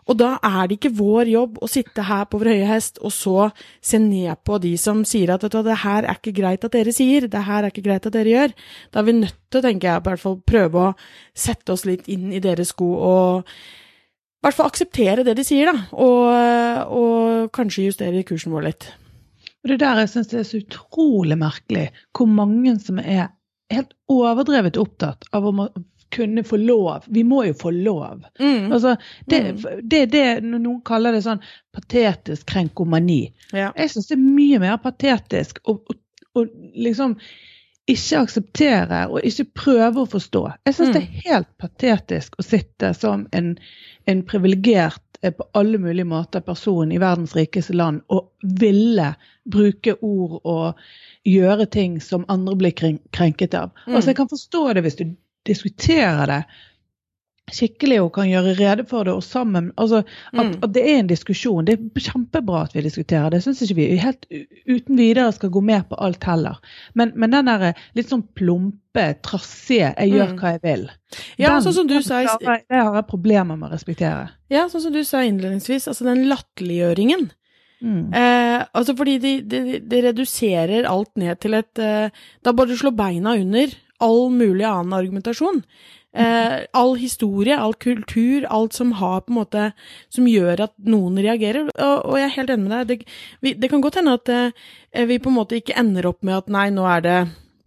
Og 0.09 0.19
da 0.21 0.35
er 0.45 0.69
det 0.69 0.79
ikke 0.79 0.95
vår 0.99 1.33
jobb 1.33 1.59
å 1.65 1.71
sitte 1.71 2.05
her 2.09 2.29
på 2.29 2.41
vår 2.41 2.53
høye 2.53 2.69
hest 2.69 3.01
og 3.01 3.15
så 3.15 3.49
se 3.81 4.01
ned 4.03 4.45
på 4.45 4.61
de 4.63 4.75
som 4.81 5.03
sier 5.09 5.33
at 5.35 5.49
det 5.49 5.81
her 5.85 6.05
er 6.05 6.21
ikke 6.21 6.37
greit 6.37 6.69
at 6.69 6.77
dere 6.77 6.95
sier, 6.95 7.29
det 7.29 7.45
her 7.49 7.65
er 7.65 7.73
ikke 7.73 7.87
greit 7.89 8.07
at 8.07 8.17
dere 8.17 8.35
gjør. 8.35 8.57
Da 8.93 9.01
er 9.01 9.09
vi 9.09 9.19
nødt 9.23 9.41
til, 9.49 9.65
tenker 9.65 9.93
jeg, 9.93 10.05
på 10.05 10.13
hvert 10.13 10.25
fall 10.27 10.41
prøve 10.53 10.87
å 10.91 10.95
sette 11.37 11.73
oss 11.75 11.87
litt 11.89 12.09
inn 12.13 12.33
i 12.33 12.43
deres 12.45 12.75
sko 12.75 12.93
og 13.09 13.53
i 14.39 14.47
hvert 14.47 14.55
fall 14.55 14.69
akseptere 14.71 15.25
det 15.27 15.35
de 15.35 15.43
sier, 15.43 15.67
da, 15.67 15.89
og, 15.99 16.93
og 16.95 17.49
kanskje 17.57 17.89
justere 17.89 18.23
kursen 18.27 18.53
vår 18.55 18.69
litt. 18.69 18.93
Og 19.65 19.73
Det 19.73 19.81
der 19.83 19.99
jeg 19.99 20.11
syns 20.13 20.31
er 20.31 20.45
så 20.47 20.61
utrolig 20.61 21.39
merkelig, 21.41 21.89
hvor 22.15 22.31
mange 22.31 22.77
som 22.79 23.01
er 23.03 23.33
helt 23.73 23.95
overdrevet 24.09 24.77
opptatt 24.81 25.25
av 25.37 25.47
å 25.47 25.69
kunne 26.15 26.45
få 26.45 26.57
lov. 26.57 27.05
Vi 27.07 27.25
må 27.25 27.43
jo 27.45 27.55
få 27.55 27.71
lov. 27.71 28.25
Mm. 28.41 28.73
Altså, 28.73 28.97
det, 29.27 29.41
mm. 29.41 29.67
det, 29.83 30.07
det, 30.13 30.25
noen 30.45 30.81
kaller 30.87 31.13
det 31.13 31.23
sånn 31.27 31.43
patetisk 31.75 32.49
krenkomani. 32.49 33.27
Ja. 33.53 33.73
Jeg 33.77 33.93
syns 33.93 34.09
det 34.09 34.17
er 34.17 34.25
mye 34.25 34.63
mer 34.63 34.79
patetisk 34.83 35.61
å, 35.69 35.77
å, 35.77 35.99
å, 36.33 36.47
liksom 36.79 37.19
ikke 37.89 38.21
akseptere 38.21 39.05
og 39.09 39.25
ikke 39.25 39.49
prøve 39.57 40.05
å 40.05 40.09
forstå. 40.09 40.43
Jeg 40.69 40.77
syns 40.77 40.91
mm. 40.91 40.97
det 40.97 41.03
er 41.03 41.29
helt 41.29 41.53
patetisk 41.61 42.41
å 42.41 42.45
sitte 42.45 42.93
som 42.97 43.27
en, 43.37 43.55
en 44.09 44.25
privilegert 44.29 45.05
på 45.23 45.45
alle 45.59 45.79
mulige 45.79 46.05
måter 46.05 46.41
person 46.41 46.93
i 46.93 46.99
verdens 46.99 47.35
rikeste 47.37 47.73
land 47.73 48.03
og 48.07 48.31
ville 48.61 49.15
bruke 49.51 49.97
ord 50.05 50.41
og 50.45 50.83
gjøre 51.27 51.67
ting 51.67 51.99
som 52.03 52.27
andre 52.29 52.55
blir 52.57 52.75
krenket 53.13 53.55
av. 53.55 53.73
Mm. 53.87 53.95
Altså, 53.95 54.11
Jeg 54.11 54.17
kan 54.17 54.31
forstå 54.31 54.63
det 54.73 54.85
hvis 54.87 54.99
du 55.01 55.05
diskuterer 55.49 56.27
det 56.27 56.43
skikkelig 57.55 58.01
og 58.03 58.11
kan 58.17 58.29
gjøre 58.29 58.55
rede 58.59 58.85
for 58.89 59.09
det 59.09 59.15
og 59.17 59.25
sammen. 59.25 59.71
altså 59.77 60.03
At, 60.33 60.45
mm. 60.47 60.53
at 60.67 60.75
det 60.75 60.85
er 60.85 60.99
en 60.99 61.11
diskusjon. 61.11 61.65
Det 61.67 61.77
er 61.77 62.05
kjempebra 62.09 62.65
at 62.67 62.77
vi 62.77 62.85
diskuterer. 62.87 63.31
Det 63.35 63.43
syns 63.45 63.63
ikke 63.65 63.79
vi 63.81 63.89
helt 64.03 64.29
uten 64.69 64.99
videre 64.99 65.33
skal 65.33 65.53
gå 65.55 65.63
med 65.65 65.89
på 65.89 65.99
alt 66.05 66.25
heller. 66.29 66.61
Men, 66.95 67.13
men 67.17 67.35
den 67.35 67.51
der 67.51 67.73
litt 67.99 68.13
sånn 68.13 68.27
plumpe, 68.37 69.09
trassige 69.23 69.93
'jeg 69.95 70.11
gjør 70.11 70.33
mm. 70.33 70.39
hva 70.41 70.55
jeg 70.57 70.63
vil', 70.65 70.89
ja, 71.39 71.53
den, 71.53 71.63
sånn 71.63 71.77
som 71.77 71.89
du 71.89 71.99
sa, 72.03 72.23
det 72.27 72.81
har 72.83 72.95
jeg 72.99 73.07
problemer 73.09 73.57
med 73.57 73.71
å 73.71 73.73
respektere. 73.73 74.29
Ja, 74.51 74.67
sånn 74.69 74.83
som 74.83 74.93
du 74.93 75.05
sa 75.07 75.23
innledningsvis, 75.23 75.87
altså 75.89 76.09
den 76.09 76.27
latterliggjøringen. 76.29 77.29
Mm. 77.79 78.13
Eh, 78.13 78.65
altså 78.75 78.97
fordi 78.99 79.19
de, 79.23 79.33
de, 79.47 79.79
de, 79.79 80.01
reduserer 80.03 80.89
alt 80.91 81.13
ned 81.15 81.39
til 81.39 81.55
et 81.55 81.79
eh, 81.79 82.09
Da 82.43 82.51
bare 82.51 82.75
slår 82.75 82.97
beina 82.99 83.37
under 83.39 83.71
all 84.05 84.29
mulig 84.35 84.67
annen 84.69 84.97
argumentasjon. 84.97 85.63
Eh, 86.19 86.55
all 86.73 86.95
historie, 86.97 87.57
all 87.57 87.75
kultur, 87.75 88.47
alt 88.49 88.73
som 88.73 88.95
har 88.97 89.21
på 89.21 89.31
en 89.31 89.37
måte 89.37 89.65
Som 90.09 90.25
gjør 90.27 90.63
at 90.65 90.73
noen 90.81 91.21
reagerer. 91.21 91.69
Og, 91.69 91.97
og 92.09 92.17
jeg 92.19 92.31
er 92.31 92.37
helt 92.39 92.55
enig 92.55 92.65
med 92.65 92.73
deg. 92.77 92.89
Det, 92.89 93.19
vi, 93.45 93.53
det 93.55 93.71
kan 93.71 93.85
godt 93.85 94.01
hende 94.01 94.17
at 94.17 94.33
eh, 94.33 95.05
vi 95.07 95.21
på 95.21 95.31
en 95.31 95.37
måte 95.37 95.61
ikke 95.61 95.77
ender 95.79 96.09
opp 96.09 96.25
med 96.25 96.41
at 96.41 96.51
nei, 96.53 96.71
nå 96.75 96.89
er 96.89 97.05
det 97.05 97.19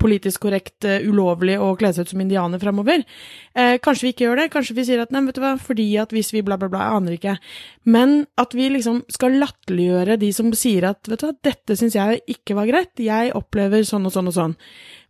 politisk 0.01 0.45
korrekt 0.45 0.87
uh, 0.87 0.99
ulovlig 1.05 1.57
å 1.61 1.73
kle 1.79 1.91
seg 1.93 2.05
ut 2.05 2.13
som 2.13 2.23
indianer 2.23 2.61
fremover. 2.61 3.03
Eh, 3.53 3.75
kanskje 3.83 4.07
vi 4.07 4.13
ikke 4.15 4.25
gjør 4.25 4.41
det, 4.41 4.47
kanskje 4.53 4.75
vi 4.77 4.85
sier 4.87 5.03
at 5.03 5.13
nei, 5.13 5.23
vet 5.27 5.37
du 5.37 5.43
hva, 5.43 5.53
fordi 5.61 5.87
at 6.01 6.15
hvis 6.15 6.31
vi 6.33 6.43
bla, 6.45 6.57
bla, 6.57 6.71
bla, 6.71 6.85
jeg 6.87 7.01
aner 7.01 7.17
ikke. 7.17 7.35
Men 7.91 8.15
at 8.41 8.55
vi 8.57 8.69
liksom 8.73 9.03
skal 9.11 9.37
latterliggjøre 9.41 10.17
de 10.21 10.31
som 10.35 10.51
sier 10.57 10.89
at 10.91 11.11
vet 11.11 11.21
du 11.21 11.27
hva, 11.27 11.35
dette 11.49 11.77
syns 11.79 11.97
jeg 11.97 12.23
ikke 12.33 12.57
var 12.57 12.69
greit, 12.71 12.93
jeg 13.01 13.35
opplever 13.37 13.85
sånn 13.87 14.09
og 14.09 14.15
sånn 14.15 14.31
og 14.31 14.37
sånn. 14.37 14.57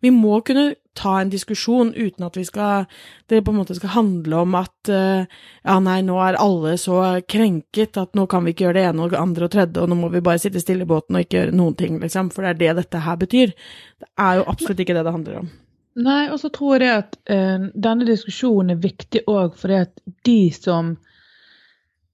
Vi 0.01 0.11
må 0.11 0.39
kunne 0.45 0.73
ta 0.97 1.13
en 1.21 1.29
diskusjon 1.31 1.93
uten 1.95 2.25
at 2.25 2.37
vi 2.37 2.43
skal 2.45 2.85
Det 3.29 3.41
på 3.45 3.53
en 3.53 3.59
måte 3.61 3.75
skal 3.77 3.93
handle 3.95 4.41
om 4.43 4.55
at 4.59 4.91
uh, 4.91 5.23
ja, 5.63 5.77
nei, 5.79 6.01
nå 6.03 6.17
er 6.19 6.39
alle 6.41 6.75
så 6.81 6.97
krenket 7.29 7.99
at 8.01 8.17
nå 8.17 8.25
kan 8.31 8.43
vi 8.43 8.51
ikke 8.51 8.67
gjøre 8.67 8.79
det 8.79 8.85
ene 8.89 9.05
og 9.05 9.13
det 9.13 9.21
andre 9.21 9.47
og 9.47 9.53
tredje, 9.53 9.81
og 9.81 9.91
nå 9.91 9.97
må 10.01 10.11
vi 10.11 10.23
bare 10.25 10.41
sitte 10.41 10.61
stille 10.63 10.83
i 10.83 10.89
båten 10.89 11.15
og 11.15 11.23
ikke 11.23 11.37
gjøre 11.37 11.55
noen 11.55 11.77
ting, 11.79 11.99
liksom. 12.01 12.31
For 12.33 12.43
det 12.43 12.51
er 12.51 12.59
det 12.59 12.83
dette 12.83 13.03
her 13.05 13.19
betyr. 13.21 13.53
Det 14.01 14.09
er 14.19 14.41
jo 14.41 14.47
absolutt 14.51 14.83
ikke 14.83 14.97
det 14.97 15.05
det 15.07 15.15
handler 15.15 15.39
om. 15.43 15.51
Nei, 16.01 16.21
og 16.31 16.39
så 16.39 16.51
tror 16.55 16.83
jeg 16.83 17.05
at 17.05 17.15
uh, 17.31 17.69
denne 17.87 18.07
diskusjonen 18.07 18.75
er 18.75 18.83
viktig 18.83 19.23
òg 19.31 19.55
fordi 19.59 19.79
at 19.85 19.95
de 20.27 20.41
som 20.55 20.95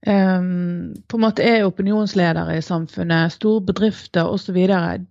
um, 0.06 0.94
på 1.08 1.18
en 1.18 1.24
måte 1.24 1.46
er 1.48 1.66
opinionsledere 1.66 2.58
i 2.58 2.62
samfunnet, 2.62 3.34
store 3.34 3.64
bedrifter 3.70 4.30
osv., 4.30 4.58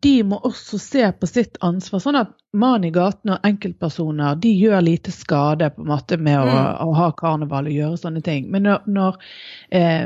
de 0.00 0.12
må 0.22 0.38
også 0.46 0.78
se 0.78 1.08
på 1.12 1.26
sitt 1.26 1.58
ansvar. 1.64 2.02
Sånn 2.04 2.20
at 2.20 2.34
mannen 2.56 2.88
i 2.88 2.92
gaten 2.94 3.34
og 3.34 3.46
enkeltpersoner 3.46 4.38
de 4.40 4.52
gjør 4.54 4.84
lite 4.86 5.14
skade 5.14 5.70
på 5.74 5.82
en 5.82 5.90
måte 5.90 6.20
med 6.20 6.38
å, 6.38 6.46
Mm. 6.46 6.86
å 6.86 6.92
ha 7.00 7.10
karneval 7.18 7.66
og 7.66 7.72
gjøre 7.80 8.02
sånne 8.04 8.22
ting. 8.22 8.50
Men 8.50 8.68
når, 8.68 8.86
når, 8.86 9.18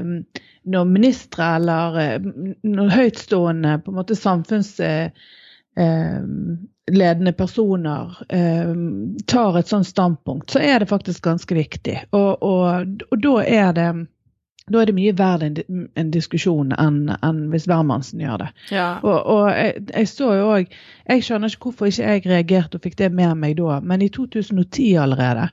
um, 0.01 0.25
når 0.65 0.85
ministre 0.97 1.53
eller 1.61 2.01
eh, 2.01 2.19
når 2.63 2.97
høytstående 2.97 3.79
på 3.85 3.93
en 3.93 4.01
måte 4.01 4.17
samfunns... 4.17 4.79
eh, 4.81 5.11
um, 5.77 6.59
ledende 6.91 7.31
personer 7.33 8.17
eh, 8.35 8.73
tar 9.31 9.59
et 9.59 9.69
sånt 9.69 9.87
standpunkt, 9.87 10.51
så 10.51 10.59
er 10.59 10.81
det 10.83 10.89
faktisk 10.91 11.23
ganske 11.23 11.55
viktig. 11.55 11.95
Og, 12.11 12.43
og, 12.43 13.05
og 13.11 13.21
da 13.23 13.35
er 13.47 13.73
det 13.77 13.85
da 14.71 14.81
er 14.81 14.91
det 14.91 14.97
mye 14.97 15.15
verdt 15.19 15.47
en, 15.47 15.89
en 15.99 16.13
diskusjon 16.15 16.75
enn 16.79 17.11
en 17.17 17.43
hvis 17.53 17.67
hvermannsen 17.71 18.23
gjør 18.23 18.45
det. 18.45 18.49
Ja. 18.75 18.89
Og, 19.03 19.19
og 19.19 19.45
jeg, 19.51 19.85
jeg 19.91 20.11
så 20.11 20.33
jo 20.39 20.49
òg 20.55 20.75
Jeg 21.11 21.25
skjønner 21.27 21.51
ikke 21.51 21.71
hvorfor 21.71 21.91
ikke 21.91 22.15
jeg 22.15 22.27
reagerte 22.31 22.79
og 22.79 22.87
fikk 22.87 22.99
det 23.01 23.11
med 23.15 23.35
meg 23.41 23.59
da, 23.59 23.81
men 23.83 24.05
i 24.05 24.11
2010 24.13 24.95
allerede 25.03 25.51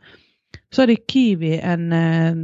så 0.72 0.84
hadde 0.84 1.00
Kiwi 1.10 1.58
en 1.64 1.94
eh, 1.96 2.42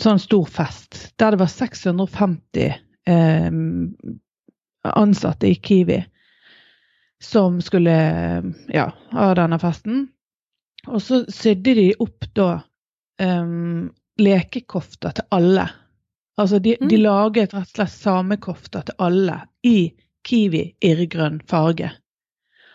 sånn 0.00 0.20
stor 0.20 0.48
fest 0.50 0.98
der 1.20 1.34
det 1.34 1.40
var 1.40 1.50
650 1.52 2.74
eh, 3.10 3.60
ansatte 4.94 5.48
i 5.48 5.56
Kiwi 5.56 6.02
som 7.24 7.60
skulle 7.64 7.94
ja, 8.68 8.86
ha 9.10 9.28
denne 9.34 9.58
festen. 9.58 10.08
Og 10.86 11.00
så 11.02 11.22
sydde 11.32 11.74
de 11.78 11.86
opp 12.04 12.26
da 12.36 12.48
um, 13.22 13.88
lekekofter 14.20 15.10
til 15.18 15.24
alle. 15.30 15.68
Altså 16.38 16.58
de, 16.58 16.76
Mm. 16.80 16.88
de 16.88 16.96
laget 16.98 17.54
rett 17.54 17.62
og 17.62 17.66
slett 17.76 17.90
samekofter 17.94 18.82
til 18.88 18.94
alle 18.98 19.40
i 19.62 19.92
kiwi 20.24 20.74
irrgrønn 20.82 21.40
farge. 21.48 21.90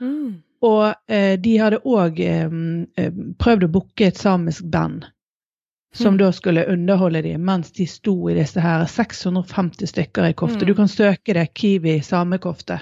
Mm. 0.01 0.41
Og 0.61 0.93
eh, 1.07 1.37
de 1.39 1.57
hadde 1.57 1.79
òg 1.87 2.19
eh, 2.19 2.49
eh, 2.97 3.11
prøvd 3.39 3.63
å 3.67 3.71
booke 3.71 4.07
et 4.07 4.17
samisk 4.17 4.63
band. 4.71 5.05
Som 5.93 6.13
Mm. 6.13 6.17
da 6.19 6.31
skulle 6.31 6.65
underholde 6.69 7.21
dem 7.23 7.41
mens 7.45 7.71
de 7.71 7.85
sto 7.87 8.29
i 8.29 8.33
disse 8.37 8.61
her 8.61 8.85
650 8.85 9.87
stykker 9.89 10.27
i 10.29 10.33
kofte. 10.33 10.61
Mm. 10.63 10.67
Du 10.67 10.75
kan 10.75 10.87
søke 10.87 11.33
det 11.33 11.47
Kiwi 11.53 11.99
samekofte. 12.01 12.79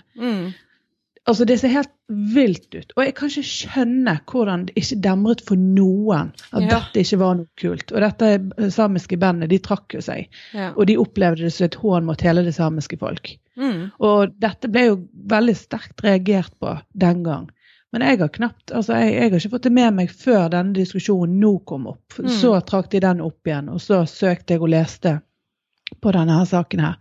Altså, 1.28 1.46
det 1.46 1.58
ser 1.60 1.74
helt 1.74 1.92
vilt 2.08 2.70
ut. 2.72 2.94
Og 2.96 3.02
jeg 3.04 3.14
kan 3.18 3.28
ikke 3.28 3.50
skjønne 3.50 4.14
hvordan 4.32 4.62
det 4.70 4.78
ikke 4.80 4.98
demret 5.04 5.42
for 5.44 5.60
noen 5.60 6.30
at 6.54 6.62
Ja. 6.64 6.70
dette 6.78 7.02
ikke 7.04 7.20
var 7.20 7.36
noe 7.36 7.50
kult. 7.60 7.92
Og 7.92 8.00
dette 8.02 8.72
samiske 8.72 9.18
bandet, 9.20 9.50
de 9.52 9.60
trakk 9.60 9.98
jo 9.98 10.02
seg. 10.02 10.30
Ja. 10.56 10.70
Og 10.78 10.88
de 10.88 10.96
opplevde 10.98 11.44
det 11.44 11.52
som 11.54 11.66
et 11.68 11.76
hån 11.76 12.08
mot 12.08 12.22
hele 12.24 12.46
det 12.48 12.56
samiske 12.56 12.98
folk. 13.02 13.34
Mm. 13.60 13.92
Og 14.00 14.40
dette 14.40 14.72
ble 14.72 14.86
jo 14.88 14.98
veldig 15.28 15.56
sterkt 15.60 16.04
reagert 16.06 16.54
på 16.64 16.78
den 16.96 17.24
gang. 17.28 17.50
Men 17.92 18.04
jeg 18.04 18.20
har 18.20 18.30
knapt, 18.30 18.72
altså 18.72 18.98
jeg, 19.00 19.14
jeg 19.14 19.32
har 19.32 19.40
ikke 19.40 19.54
fått 19.58 19.64
det 19.68 19.72
med 19.76 19.94
meg 20.00 20.10
før 20.12 20.50
denne 20.52 20.76
diskusjonen 20.76 21.40
nå 21.40 21.54
kom 21.66 21.88
opp. 21.88 22.20
Mm. 22.20 22.30
Så 22.40 22.56
trakk 22.68 22.92
de 22.92 23.00
den 23.04 23.22
opp 23.24 23.48
igjen, 23.48 23.70
og 23.72 23.82
så 23.84 24.06
søkte 24.08 24.56
jeg 24.56 24.62
og 24.64 24.72
leste 24.72 25.20
på 26.04 26.12
denne 26.16 26.36
her 26.40 26.46
saken 26.46 26.84
her. 26.84 26.98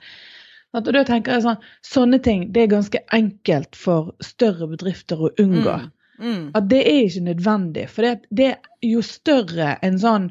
Og 0.76 0.92
da 0.92 1.02
tenker 1.08 1.32
jeg 1.36 1.42
sånn, 1.46 1.62
Sånne 1.86 2.18
ting 2.22 2.46
det 2.52 2.66
er 2.66 2.72
ganske 2.74 3.00
enkelt 3.16 3.76
for 3.76 4.12
større 4.24 4.68
bedrifter 4.68 5.22
å 5.28 5.30
unngå. 5.40 5.78
Mm. 5.86 5.92
Mm. 6.18 6.44
At 6.56 6.68
det 6.70 6.82
er 6.88 7.02
ikke 7.06 7.24
nødvendig. 7.26 7.88
For 7.92 8.06
det, 8.06 8.12
det, 8.30 8.52
jo 8.84 9.02
større 9.04 9.74
en 9.84 9.98
sånn 10.00 10.30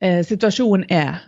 eh, 0.00 0.22
situasjon 0.24 0.86
er, 0.88 1.18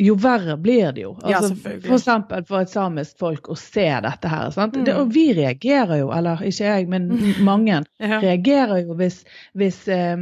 jo 0.00 0.14
verre 0.16 0.54
blir 0.56 0.94
det 0.96 1.02
jo. 1.04 1.10
Ja, 1.28 1.36
Altså, 1.42 1.50
selvfølgelig. 1.54 1.84
for 1.90 1.96
eksempel 1.98 2.44
for 2.48 2.62
et 2.64 2.70
samisk 2.72 3.18
folk 3.20 3.50
å 3.52 3.56
se 3.60 3.84
dette 4.06 4.28
her. 4.32 4.48
Mm. 4.56 4.84
Det, 4.86 4.94
og 4.96 5.10
vi 5.12 5.26
reagerer 5.36 6.00
jo, 6.00 6.08
eller 6.16 6.40
ikke 6.48 6.70
jeg, 6.70 6.88
men 6.88 7.10
mange 7.50 7.82
Ja. 8.00 8.20
reagerer 8.22 8.86
jo 8.86 8.96
hvis, 8.96 9.18
hvis 9.52 9.82
eh, 9.92 10.16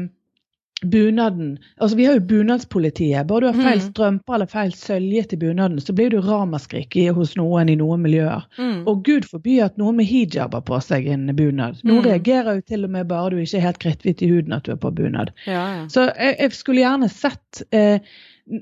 bunaden 0.84 1.58
Altså 1.80 1.96
vi 1.96 2.04
har 2.06 2.14
jo 2.14 2.20
bunadspolitiet. 2.20 3.26
Bare 3.26 3.40
du 3.40 3.46
har 3.46 3.54
feil 3.58 3.78
Mm. 3.80 3.86
strømper 3.90 4.34
eller 4.34 4.46
feil 4.46 4.72
sølje 4.72 5.22
til 5.28 5.38
bunaden, 5.38 5.80
så 5.80 5.92
blir 5.94 6.10
du 6.10 6.20
ramaskrik 6.20 6.94
hos 7.14 7.34
noen 7.36 7.68
i 7.68 7.74
noen 7.76 8.00
miljøer. 8.02 8.44
Mm. 8.58 8.86
Og 8.86 9.02
gud 9.04 9.24
forby 9.26 9.58
at 9.64 9.76
noen 9.78 9.96
med 9.96 10.06
hijab 10.06 10.54
har 10.54 10.60
på 10.62 10.78
seg 10.82 11.06
en 11.08 11.26
bunad. 11.34 11.80
Noen 11.84 12.02
Mm. 12.04 12.10
reagerer 12.10 12.54
jo 12.54 12.60
til 12.60 12.84
og 12.84 12.90
med 12.90 13.08
bare 13.08 13.30
du 13.30 13.36
ikke 13.36 13.56
er 13.58 13.66
helt 13.66 13.78
kritthvit 13.78 14.22
i 14.22 14.28
huden 14.30 14.52
at 14.52 14.62
du 14.64 14.72
er 14.72 14.76
på 14.76 14.94
bunad. 14.94 15.30
ja, 15.46 15.52
ja. 15.82 15.86
Så 15.88 16.12
jeg, 16.16 16.36
jeg 16.38 16.52
skulle 16.52 16.80
gjerne 16.86 17.08
sett 17.10 17.62
eh, 17.72 17.98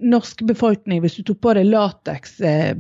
norsk 0.03 0.43
befolkning, 0.47 1.01
hvis 1.01 1.17
du 1.17 1.23
tok 1.23 1.41
på 1.41 1.55
deg 1.55 1.67
lateks 1.67 2.41
eh, 2.41 2.75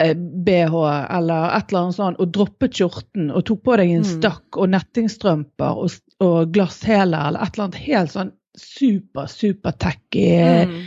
eh, 0.00 0.14
BH 0.14 0.74
eller 1.10 1.56
et 1.56 1.68
eller 1.70 1.80
annet 1.82 1.94
sånt, 1.94 2.18
og 2.18 2.32
droppet 2.32 2.72
skjorten 2.74 3.30
og 3.30 3.44
tok 3.44 3.62
på 3.62 3.76
deg 3.76 3.90
en 3.90 4.02
Mm. 4.02 4.10
stakk 4.20 4.56
og 4.56 4.68
nettingstrømper 4.70 5.76
og, 5.76 5.90
og 6.20 6.52
glasshæler 6.52 7.28
eller 7.28 7.40
et 7.42 7.54
eller 7.54 7.64
annet 7.68 7.74
helt 7.86 8.10
sånn 8.10 8.32
super, 8.56 9.26
super 9.26 9.70
tacky 9.72 10.26
Mm. 10.66 10.82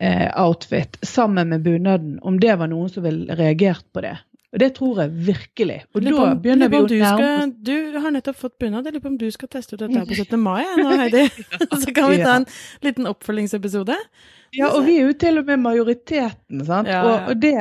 eh, 0.00 0.30
outfit 0.44 0.98
sammen 1.02 1.48
med 1.48 1.62
bunaden, 1.62 2.18
om 2.22 2.38
det 2.40 2.56
var 2.58 2.66
noen 2.68 2.88
som 2.90 3.02
ville 3.06 3.34
reagert 3.38 3.84
på 3.94 4.02
det. 4.02 4.16
Og 4.54 4.58
det 4.62 4.68
tror 4.76 5.00
jeg 5.02 5.10
virkelig. 5.26 5.76
Og 5.94 6.02
da 6.04 6.34
begynner 6.38 6.68
vi 6.70 6.76
å 6.78 6.86
du 6.86 6.94
nærme 7.00 7.54
Du 7.64 7.98
har 7.98 8.10
nettopp 8.14 8.36
fått 8.38 8.58
bunad. 8.62 8.84
Jeg 8.86 8.94
lurer 8.94 9.02
på 9.02 9.10
om 9.10 9.16
du 9.18 9.30
skal 9.34 9.48
teste 9.50 9.74
ut 9.74 9.80
dette 9.80 9.98
her 9.98 10.06
på 10.06 10.14
17. 10.22 10.38
mai 10.38 10.62
nå, 10.78 10.92
Heidi. 11.00 11.24
Så 11.82 11.94
kan 11.94 12.10
vi 12.12 12.18
ta 12.22 12.36
en 12.36 12.46
liten 12.86 13.06
oppfølgingsepisode. 13.10 13.96
Ja, 14.54 14.68
og 14.76 14.84
vi 14.86 14.98
er 15.00 15.08
jo 15.08 15.12
til 15.18 15.38
og 15.40 15.46
med 15.50 15.58
majoriteten, 15.64 16.62
sant. 16.68 16.86
Ja, 16.88 17.00
ja. 17.02 17.16
Og 17.32 17.40
det 17.42 17.54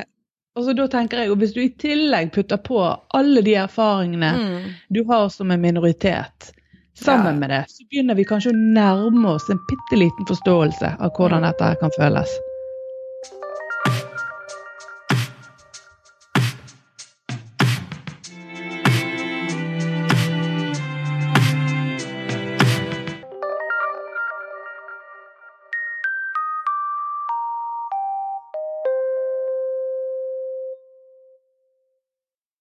altså 0.56 0.76
da 0.78 0.86
tenker 0.88 1.18
jeg, 1.24 1.32
og 1.34 1.38
Hvis 1.42 1.54
du 1.56 1.62
i 1.64 1.70
tillegg 1.82 2.30
putter 2.36 2.58
på 2.62 2.78
alle 3.18 3.42
de 3.42 3.56
erfaringene 3.58 4.30
Mm. 4.38 4.68
du 4.94 5.04
har 5.10 5.30
som 5.34 5.50
en 5.52 5.62
minoritet, 5.62 6.52
sammen 6.98 7.40
med 7.40 7.50
det, 7.50 7.66
så 7.70 7.86
begynner 7.90 8.16
vi 8.16 8.26
kanskje 8.30 8.54
å 8.54 8.58
nærme 8.58 9.36
oss 9.36 9.50
en 9.50 9.62
bitte 9.68 9.98
liten 10.00 10.28
forståelse 10.30 10.96
av 11.00 11.14
hvordan 11.18 11.46
dette 11.48 11.76
kan 11.82 11.94
føles. 11.94 12.40